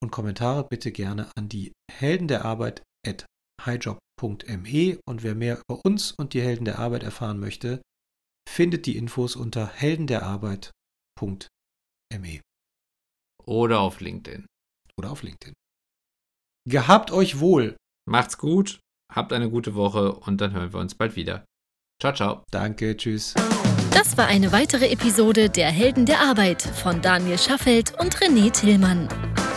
Und 0.03 0.11
Kommentare 0.11 0.67
bitte 0.67 0.91
gerne 0.91 1.31
an 1.35 1.49
die 1.49 1.71
Helden 1.91 2.27
der 2.27 2.45
Arbeit 2.45 2.83
at 3.05 3.25
highjob.me 3.63 4.99
und 5.07 5.23
wer 5.23 5.35
mehr 5.35 5.61
über 5.67 5.83
uns 5.83 6.11
und 6.11 6.33
die 6.33 6.41
Helden 6.41 6.65
der 6.65 6.79
Arbeit 6.79 7.03
erfahren 7.03 7.39
möchte, 7.39 7.81
findet 8.47 8.85
die 8.85 8.97
Infos 8.97 9.35
unter 9.35 9.67
heldenderarbeit.me. 9.67 12.41
Oder 13.47 13.79
auf 13.79 14.01
LinkedIn. 14.01 14.45
Oder 14.97 15.11
auf 15.11 15.23
LinkedIn. 15.23 15.53
Gehabt 16.67 17.11
euch 17.11 17.39
wohl. 17.39 17.77
Macht's 18.09 18.37
gut, 18.37 18.79
habt 19.13 19.33
eine 19.33 19.49
gute 19.49 19.75
Woche 19.75 20.13
und 20.13 20.41
dann 20.41 20.53
hören 20.53 20.73
wir 20.73 20.79
uns 20.79 20.95
bald 20.95 21.15
wieder. 21.15 21.45
Ciao, 22.01 22.13
ciao. 22.13 22.43
Danke, 22.51 22.97
tschüss. 22.97 23.35
Das 23.91 24.17
war 24.17 24.27
eine 24.27 24.51
weitere 24.51 24.89
Episode 24.89 25.49
der 25.49 25.71
Helden 25.71 26.05
der 26.05 26.19
Arbeit 26.19 26.61
von 26.61 27.01
Daniel 27.01 27.37
Schaffelt 27.37 27.93
und 27.99 28.17
René 28.17 28.51
Tillmann. 28.51 29.07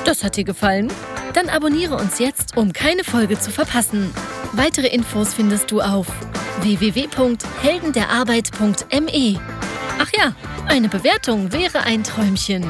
Das 0.05 0.23
hat 0.25 0.37
dir 0.37 0.45
gefallen? 0.45 0.93
Dann 1.35 1.49
abonniere 1.49 1.97
uns 1.97 2.19
jetzt, 2.19 2.57
um 2.57 2.73
keine 2.73 3.05
Folge 3.05 3.39
zu 3.39 3.51
verpassen. 3.51 4.11
Weitere 4.53 4.89
Infos 4.89 5.35
findest 5.35 5.71
du 5.71 5.81
auf 5.81 6.09
www.heldenderarbeit.me. 6.63 9.41
Ach 9.99 10.11
ja, 10.17 10.35
eine 10.67 10.89
Bewertung 10.89 11.53
wäre 11.53 11.83
ein 11.83 12.03
Träumchen. 12.03 12.65